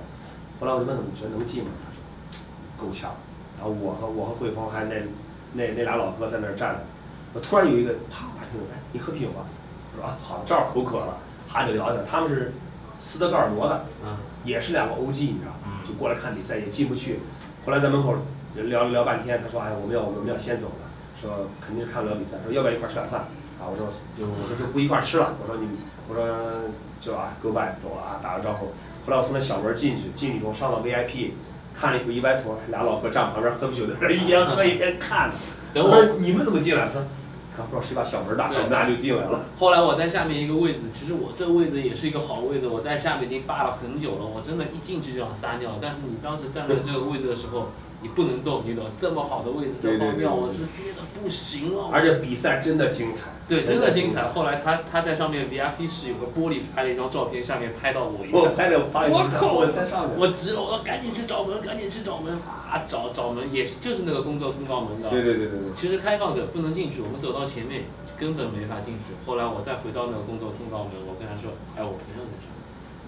[0.59, 1.69] 后来我就问他们觉得能进吗？
[1.81, 3.11] 他说够呛。
[3.57, 4.95] 然后我和我和慧峰还那
[5.53, 6.79] 那那俩老哥在那儿站着，
[7.35, 9.43] 我突然有一个啪把听哎你喝啤酒吧，
[9.93, 11.17] 我说啊好正好口渴了，
[11.49, 12.53] 哈就聊起来，他们是
[12.97, 13.85] 斯德哥尔摩的。
[14.05, 14.15] 嗯，
[14.45, 15.77] 也是两个 OG，你知道嗯吗？
[15.85, 17.19] 就过来看比赛也进不去，
[17.65, 18.15] 后来在门口
[18.55, 20.87] 聊了聊半天，他说哎我们要我们要先走了，
[21.21, 23.19] 说肯定是看不了比赛，说要不要一块儿吃晚饭
[23.59, 23.67] 啊？
[23.67, 25.67] 我说就我说就不一块儿吃了，我说你
[26.07, 26.25] 我说
[27.01, 28.67] 就啊 goodbye 走了啊，打个招呼。
[29.05, 31.31] 后来我从那小门进去，进去以后上了 VIP，
[31.77, 35.29] 看了一会儿一歪头，俩老哥站旁边喝啤酒，在那一边喝一边看。
[35.73, 36.87] 等我我说你们怎么进来？
[37.57, 39.45] 刚不知道谁把小门打开，我们俩就进来了。
[39.57, 45.79] 后来我在下面一个位置，其实我这个位置也是一个好位置，我在下面已经霸了很久了，我真的一进去就想撒尿。
[45.81, 47.69] 但是你当时站在这个位置的时候，
[48.05, 48.85] 你不能动，你懂？
[48.99, 51.89] 这么好的位置这泡尿，对我是憋的不行了。
[51.91, 54.27] 而且比赛真的精彩，对，真的精彩彩。。
[54.29, 58.53] 后来他他在上面 VIP 室有个玻璃拍了一张照片，下面拍到我一我。
[58.53, 59.57] 拍的我靠！
[59.57, 60.13] 我在上面。
[60.21, 62.85] 我急了，我要赶紧去找门，赶紧去找门啊！
[62.87, 65.09] 找找门也是就是那个工作通道门的。
[65.09, 65.73] 对对对对对。
[65.75, 67.89] 其实开放者不能进去，我们走到前面
[68.19, 69.17] 根本没法进去。
[69.25, 72.61] 后来我再回到那个工作通道门，我跟他说：“哎，我朋友在上面。”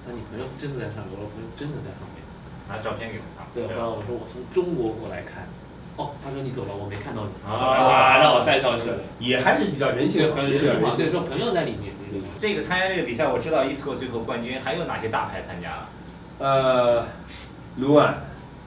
[0.09, 1.13] 那你朋友真的在上面？
[1.13, 2.25] 我说朋友真的在上面。
[2.67, 3.36] 拿照片给他看。
[3.53, 5.47] 对，后来我说我从中国过来看。
[5.97, 7.31] 哦，他说你走了，我没看到你。
[7.51, 8.83] 啊，让我带上去。
[9.19, 11.93] 也还是比较人性很人性化，所以说朋友在里面。
[12.39, 15.89] 这个参加这个比赛，我知道 ESCO 最后冠军还有哪些大牌参加了？
[16.39, 17.05] 呃，
[17.77, 18.13] 卢安，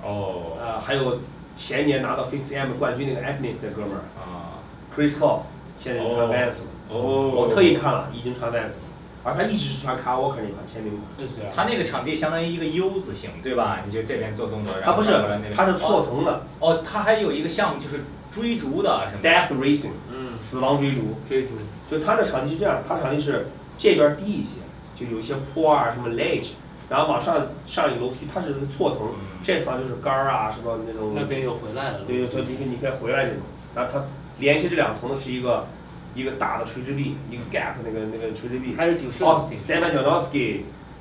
[0.02, 1.20] 哦，呃，还有
[1.54, 4.58] 前年拿到 Fix M 冠军那个 Agnes 的哥们儿啊
[4.94, 5.42] ，Chris Cole，
[5.78, 6.66] 现在穿 Vans 了。
[6.90, 8.82] 哦我特意看了，已经穿 Vans 了，
[9.22, 11.02] 而他一直是穿 Kyle Walker 那款签名款。
[11.18, 11.52] 这是啊。
[11.54, 13.80] 他那个场地相当于一个 U 字形，对吧？
[13.86, 21.18] 你就这边做动作，然后他不是他是错层的哦，他还有一个项目就是追逐的什么 Death Racing，嗯，死亡追逐。
[21.28, 21.50] 追逐。
[21.90, 24.60] 就他的场地是这样，他场地是这边低一些，
[24.96, 26.50] 就有一些坡啊，什么 ledge，
[26.88, 31.12] 然后往上上一个楼梯，它是错层，嗯这层就是杆儿啊，什么那种。
[31.16, 32.00] 那边又回来了。
[32.06, 33.40] 对对对，你可以你可以回来这种，
[33.74, 34.04] 然后它
[34.38, 35.66] 连接这两层的是一个
[36.14, 38.74] 一个大的垂直臂，一个 gap 那个那个垂直臂。
[38.74, 40.60] 还是挺顺哦挺，Stefan Janowski，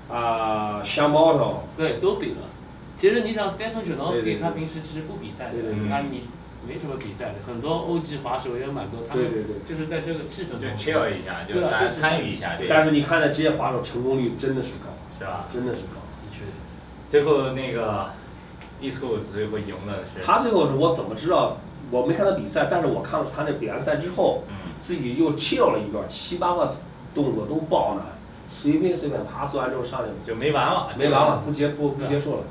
[0.10, 2.48] 啊 s h a m o t o 对，都比了。
[2.98, 6.24] 其实你想，Stephen 对对 Janowski 对他平时其实不比赛的对对对，他你
[6.68, 15.46] 没什么比赛的，很多欧级滑手也有蛮多，他们对对对就是在这个气氛就中 chill 一下，就对啊大家就是参与一下，对，但是你看那职业滑手成功率真的是高，是吧？
[15.52, 16.02] 真的是高。
[16.22, 16.44] 的确，
[17.10, 18.10] 最后那个
[18.82, 21.58] ESCO 最后赢的是他最后是我怎么知道？
[21.92, 24.56] 我没看他比赛，但是我看了他那比完赛之后，嗯
[24.90, 26.78] 自己又 chill 了一段，七八个
[27.14, 28.08] 动作都爆了，
[28.52, 32.44] 随便随便啪做完之后上去就没完了，没完了，不结不不结束了。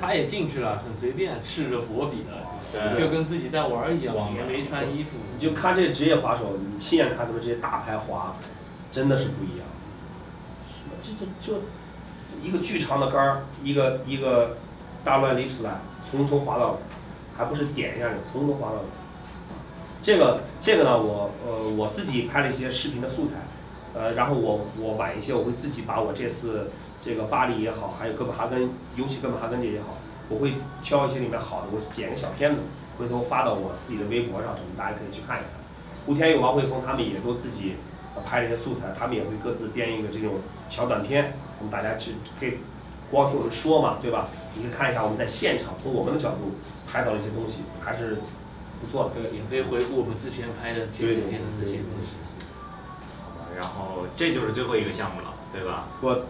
[0.00, 5.16] 他也进去了，很随便，赤着脖比的，就跟自己在玩一样也没穿衣服。
[5.34, 8.36] 你就看这职业滑手，你亲眼看他们这些大牌滑，
[8.92, 9.66] 真的是不一样。
[10.68, 11.10] 什么这
[11.44, 11.62] 这就
[12.44, 14.56] 一个巨长的杆儿，一个一个
[15.02, 16.76] 大乱 lip slide，从头滑到尾，
[17.36, 19.01] 还不是点一下就从头滑到尾。
[20.02, 23.34] 这个这个呢，我呃我自己拍了一些视频的素材，
[23.94, 29.96] 呃，然后我我晚一些我会自己把我这次这个巴黎也好，还有哥本哈根，尤其哥本哈根这也好，
[30.28, 32.60] 我会挑一些里面好的，我剪个小片子，
[32.98, 35.50] 回头发到我自己的微博上，什么大家可以去看一看。
[36.04, 37.76] 胡天佑、王慧峰他们也都自己
[38.26, 40.34] 拍了一些素材，他们也会各自编一个这种
[40.68, 42.58] 小短片，我们大家去可以
[43.08, 44.26] 光听我们说嘛，对吧？
[44.56, 46.56] 你可以看一下我们在现场从我们的角度
[46.90, 48.18] 拍到的一些东西，还是
[48.82, 49.22] 不错的。
[49.22, 52.18] 对，也可以回顾我们之前拍的前几天的那些东西。
[53.22, 55.86] 好吧，然后这就是最后一个项目了，对吧？
[56.00, 56.26] 我，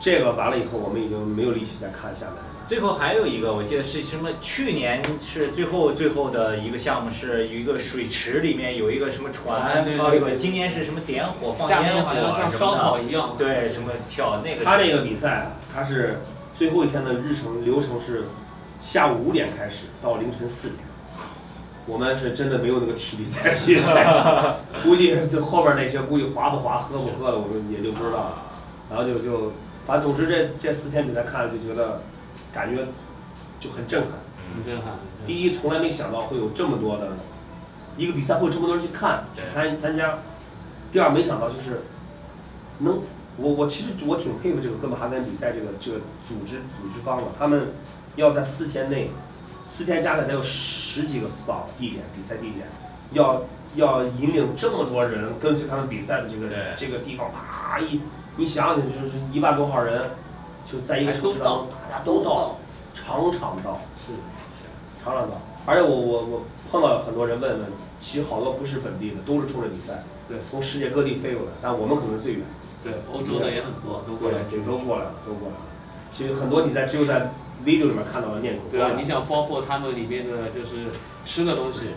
[0.00, 2.42] 这个完了以后，我们已经没有力气再看下面了。
[2.66, 4.28] 最后还有一个，我记得是什么？
[4.40, 14.64] 去年是最后最后的一个项目，是有一个水池里面有一个什么船，船对对哦，对这个今年是什么点火放下面烟火好像像烧烤一样，对，什么跳那个是。
[14.64, 16.18] 他这个比赛啊，他是
[16.56, 18.24] 最后一天的日程流程是
[18.82, 20.80] 下午五点开始到凌晨四点。
[21.86, 28.42] 我们是真的没有那个体力再去赛事，估计这后边那些估计滑不滑、喝不喝的，我们也就不知道了。
[28.90, 29.52] 然后就就，
[29.86, 32.02] 反正总之这这四天比赛看了就觉得，
[32.52, 32.86] 感觉
[33.60, 34.10] 就很震撼。
[34.54, 34.94] 很震撼。
[35.26, 37.08] 第一，从来没想到会有这么多的，
[37.96, 40.18] 一个比赛会有这么多人去看去参参加。
[40.92, 41.82] 第二，没想到就是
[42.78, 43.00] 能，
[43.36, 47.68] 我我其实我挺佩服这个哥本哈根比赛这个这个组织组织方的，他们
[48.14, 49.10] 要在四天内，
[49.66, 52.66] 四天加起来得有十几个 spot 地点比赛地点，
[53.10, 53.42] 要
[53.74, 58.00] 要引领这么多人跟随他们比赛的这个这个地方，啪一，
[58.36, 60.02] 你想想就是一万多号人，
[60.64, 62.56] 就在一个城市当中，大家都到到，
[62.94, 63.80] 场场到。
[64.06, 64.12] 是。
[65.04, 67.66] 场场到，而且我我我碰到很多人问问，
[68.00, 72.42] 其实好多不是本地的，都是冲着比赛，对从世界各地飞过来，但我们可能是最远，
[72.82, 75.60] 对，欧洲的也很多，都过来对，都过来了，都过来了。
[76.12, 77.30] 其实很多比赛只有在
[77.64, 78.70] video 里面看到的面孔。
[78.70, 80.86] 对啊，你想包括他们里面的就是
[81.24, 81.90] 吃的东西，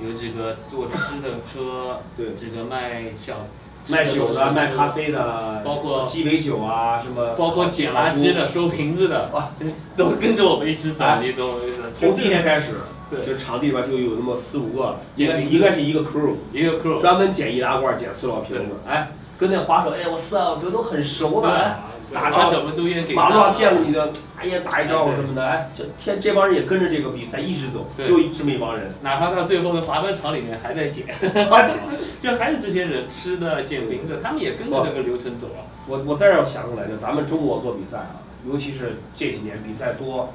[0.00, 2.32] 有几个做吃的车，对。
[2.34, 3.46] 几个卖小
[3.88, 9.50] 卖酒的、卖咖啡的，包括鸡尾酒啊，什么，包括捡垃圾的、收瓶子的哇，
[9.96, 11.82] 都跟着我们一起走哎，你懂我意思？
[11.92, 12.72] 从第一天开始，
[13.10, 13.24] 对。
[13.24, 19.08] 就场地里边就有那么四五个，应该是应该是一个 crew，一个 crew，专门捡易拉罐、捡塑料瓶子，哎，
[19.38, 21.78] 跟那滑手，哎，我是啊，这都很熟的，哎，
[22.12, 28.04] 打招呼把小门都也给马路上见过你的，哎呀，打一招呼什么的，哎，这天这帮人也跟着这个比赛一直走，对。
[28.04, 28.92] 就这么一帮人。
[29.00, 31.06] 哪怕到最后的滑板场里面还在捡，
[32.20, 35.62] 就还是这些人吃的、捡瓶子，他们也跟着这个流程走啊。
[35.86, 40.32] 我我在这儿想起来，就咱们中国做比赛啊，尤其是这几年比赛多，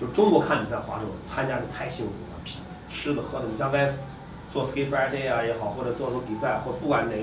[0.00, 2.58] 就中国看比赛滑手参加的太幸福了，吃
[2.90, 3.98] 吃的喝的，你像 VS
[4.52, 7.14] 做 Ski Friday 啊也好，或者做什么比赛，或不管哪，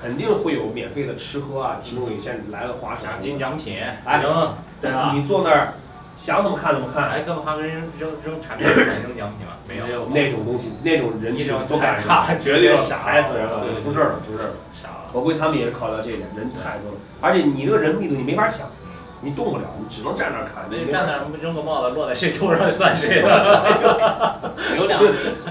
[0.00, 3.02] 肯定会有免费的吃喝啊，提供给现在来了滑手。
[3.04, 5.12] 奖金奖品，哎扔，对吧？
[5.14, 5.74] 你坐那儿
[6.16, 9.54] 想怎么看怎么看，哎，哥本哈根扔扔扔产品扔奖品吗？
[9.66, 12.02] 没有，那种东西，那种人群不敢
[12.38, 14.54] 绝对傻踩死人了，出事儿了，出事儿了。
[14.80, 14.94] 傻了。
[15.12, 18.83] 我估计他们也是考虑到这一点，人太多了，而且你这个人密度你没法抢，嗯，
[19.24, 24.54] 你动不了，你只能站那儿看，你那站那儿扔个帽子落在谁头上算谁的。
[24.76, 25.00] 有两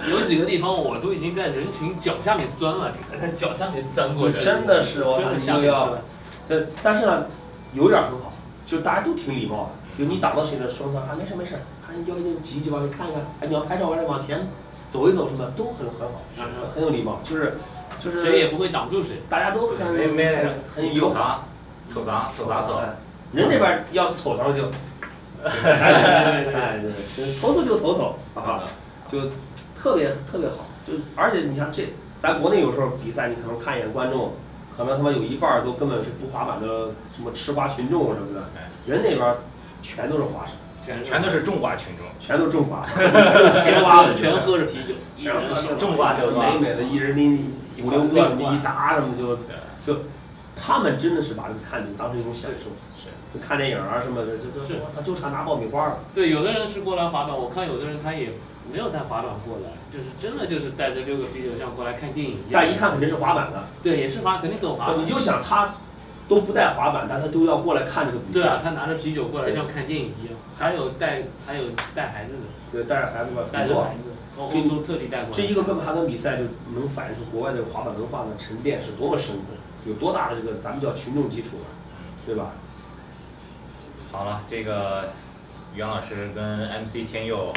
[0.09, 5.89] 有几个地方我都已经在人群脚下面钻了，这个在脚下面钻过去，真的是我真的下面钻。
[6.47, 7.25] 但但是呢，
[7.73, 8.31] 有一点儿很好，
[8.65, 14.47] 就大家都挺礼貌的，就你挡到谁的双方啊，没事没事，啊，你要不就挤一挤往里看看，哎，你要拍照完了往前
[14.91, 16.43] 走一走什么，都很很好，嗯
[16.75, 17.57] 很有礼貌，就是
[17.99, 19.17] 就是谁也不会挡住谁。
[19.29, 21.39] 大家都很没没很很友凑好，啥？
[21.93, 22.31] 凑啥？
[22.31, 22.79] 凑啥凑？
[23.33, 24.63] 人那边儿要是瞅上了就，
[25.43, 26.79] 哎
[27.15, 28.63] 对，瞅瞅就瞅瞅，啊，
[29.07, 29.21] 就
[29.75, 34.33] 特别特别好，就而且你像这，咱国内有时候比赛，你可能看一眼观众，
[34.77, 38.45] 可能他妈有一半儿都根本是不滑板的，什么吃瓜群众什么的，
[38.85, 39.37] 人那边儿
[39.81, 40.51] 全都是滑手，
[41.03, 42.05] 全都是种瓜群众。
[42.19, 49.35] 全都是种瓜，全都是切瓜的，全喝着啤酒，一全喝着人手种瓜就美美的，一人拎五六个一打什么就
[49.85, 50.03] 就，
[50.55, 53.09] 他们真的是把这个看成当成一种享受，是。
[53.33, 55.99] 就看电影啊什么的，就就是我操，就差拿爆米花了。
[56.13, 58.29] 对，有的人是过来滑板，我看有的人他也
[58.71, 62.61] 没有带滑板过来，就是真的就是带着六个啤酒像过来看电影一样。
[62.61, 65.01] 但一看肯定是滑板的，对，也是滑，肯定懂滑板。
[65.01, 65.75] 你就想他
[66.29, 68.33] 都不带滑板，但他都要过来看这个比赛。
[68.33, 71.63] 对啊，他拿着啤酒过来像看电影一样，还有带还有
[71.95, 73.95] 带孩子的，对，带着孩子吧，带着孩。
[73.95, 75.31] 子从欧洲特地带过来。
[75.31, 79.53] 这一个哥本哈根比赛就能反映出国外这个滑板文化的沉淀是多么深刻，
[79.85, 81.69] 有多大的这个咱们叫群众基础啊，
[82.25, 82.51] 对吧？
[84.13, 85.09] 好了，这个
[85.73, 87.51] 袁老师跟 MC 天佑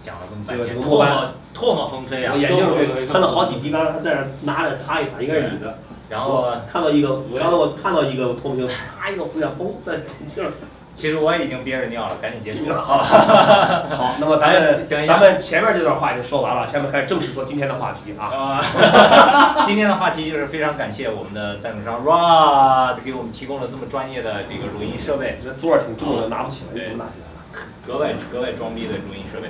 [0.00, 2.38] 讲了这么半这个天，唾沫唾沫横飞啊我。
[2.38, 5.78] 眼镜被喷了好几滴，刚才他在那儿拿着擦一擦，应该是女的。
[6.08, 10.52] 然后看到一个，刚才我看到一个脱口秀，啪一个回响，嘣在眼镜儿。
[10.98, 13.86] 其实我已经憋着尿了，赶紧结束了， 好吧？
[13.94, 18.26] 好，那么咱们 咱们前面这段话已经说完了，下面开始正式说今天的话题啊。
[18.26, 27.68] 啊， 今天的话题就是非常感谢我们的赞助商 Rod 给我们提供了这么专业的这个录音设备，这座儿挺重的，拿不起来，怎么拿起来了？
[27.86, 29.48] 格外格外装逼的录音设备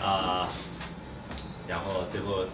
[0.00, 0.48] 啊。
[1.66, 2.44] 然后最后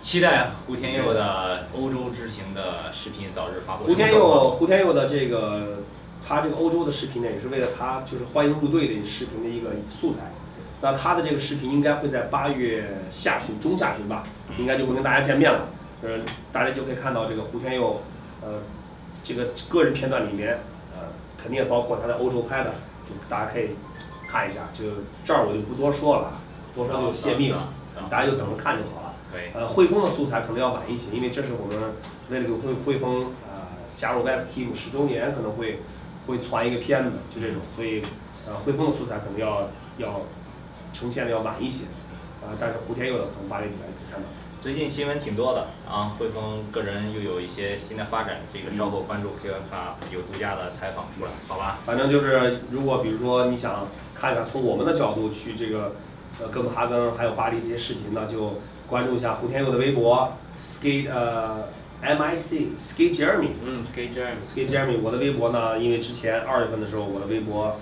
[0.00, 3.84] 期待胡天佑的欧洲之行的视频早日发布。
[3.84, 5.80] 胡天佑，胡天佑的这个
[6.28, 10.30] 他这个欧洲的视频呢，也是为了他就是欢迎入队的视频的一个素材。
[10.82, 14.24] 那他的这个视频应该会在八月下旬、中下旬吧，
[14.58, 15.68] 应该就会跟大家见面了。
[16.02, 16.20] 呃，
[16.52, 18.02] 大家就可以看到这个胡天佑，
[18.42, 18.60] 呃，
[19.24, 20.58] 这个个人片段里面，
[20.94, 21.08] 呃，
[21.42, 22.74] 肯定也包括他在欧洲拍的，
[23.08, 23.70] 就大家可以
[24.30, 24.68] 看一下。
[24.74, 24.84] 就
[25.24, 26.32] 这儿我就不多说了啊，
[26.74, 27.72] 多说就泄密了，
[28.10, 29.14] 大家就等着看就好了。
[29.54, 31.94] 呃，汇丰的素材可能要晚一些，因为这是我们
[32.28, 33.66] 为了给汇汇丰呃
[33.96, 35.80] 加入 West Team 十周年，可能会
[36.28, 38.02] 会传一个片子，就这种，所以
[38.46, 40.20] 呃汇丰的素材可能要要
[40.92, 41.84] 呈现的要晚一些，
[42.42, 44.28] 啊、但是胡天佑的可能八月底来可以看到。
[44.60, 51.78] 最近新闻挺多的啊，汇丰个人又有一些新的发展，这个稍后关注 K 卡有独家的采访出来，好吧？
[51.86, 55.94] 反正就是，如果比如说你想看看从我们的角度去这个
[56.42, 58.54] 呃哥本哈根还有巴黎这些视频呢，就
[58.88, 61.68] 关注一下胡天佑的微博 skate 呃
[62.00, 63.50] M I C skate Jeremy。
[63.64, 64.36] 嗯，Skate Jam。
[64.44, 67.78] Skate Jeremy，我的微博呢，因为之前二月份的时候我的微博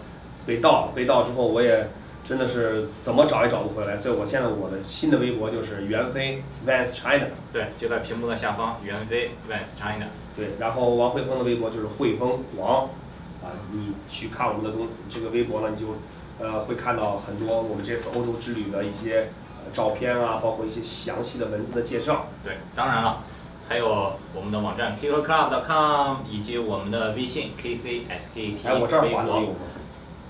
[0.46, 1.88] 被盗，被盗之后我也
[2.26, 10.06] 真的是怎么找也找不回来，所以我现在我的新的微博就是袁飞 Vans China，对，就在屏幕的下方，袁飞 Vans China。
[10.36, 12.84] 对，然后王汇丰的微博就是汇丰王，
[13.42, 15.94] 啊，你去看我们的东这个微博呢，你就
[16.38, 19.28] 呃会看到很多我们这次欧洲之旅的一些
[19.64, 22.26] 呃照片啊，包括一些详细的文字的介绍。
[22.42, 23.24] 对，当然了，
[23.68, 29.56] 还有我们的网站 kickerclub.com 以及我们的微信 kcskt 哎，我这儿微博画的有吗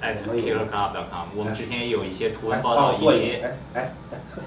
[0.03, 3.93] ？at kickerclub.com，我们之前也有一些图哎文报道，以及个，哎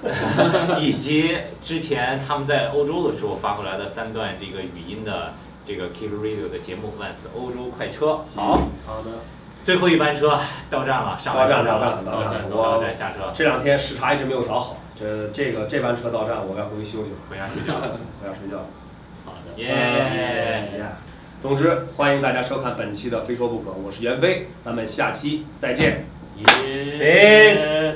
[0.08, 5.34] 哎， 以及之前他们在欧洲的时候发回来的三段这个语音的
[5.64, 8.20] 这个 Kick Radio 的节目 Vans 欧洲快车。
[8.34, 9.10] 好，好的。
[9.62, 17.98] 最后一班车到站了，上海到站了，到站到站，到我站下车，这两天时差一直没有调好，这这个这班车到站，我该回去休息了，回家睡觉了。
[18.22, 18.64] 我要睡觉了。
[19.56, 20.84] 耶、耶！
[21.42, 26.04] 总之，欢迎大家收看本期的《非说不可》，我是袁飞，咱们下期再见。
[26.36, 27.54] 耶。
[27.56, 27.94] Peace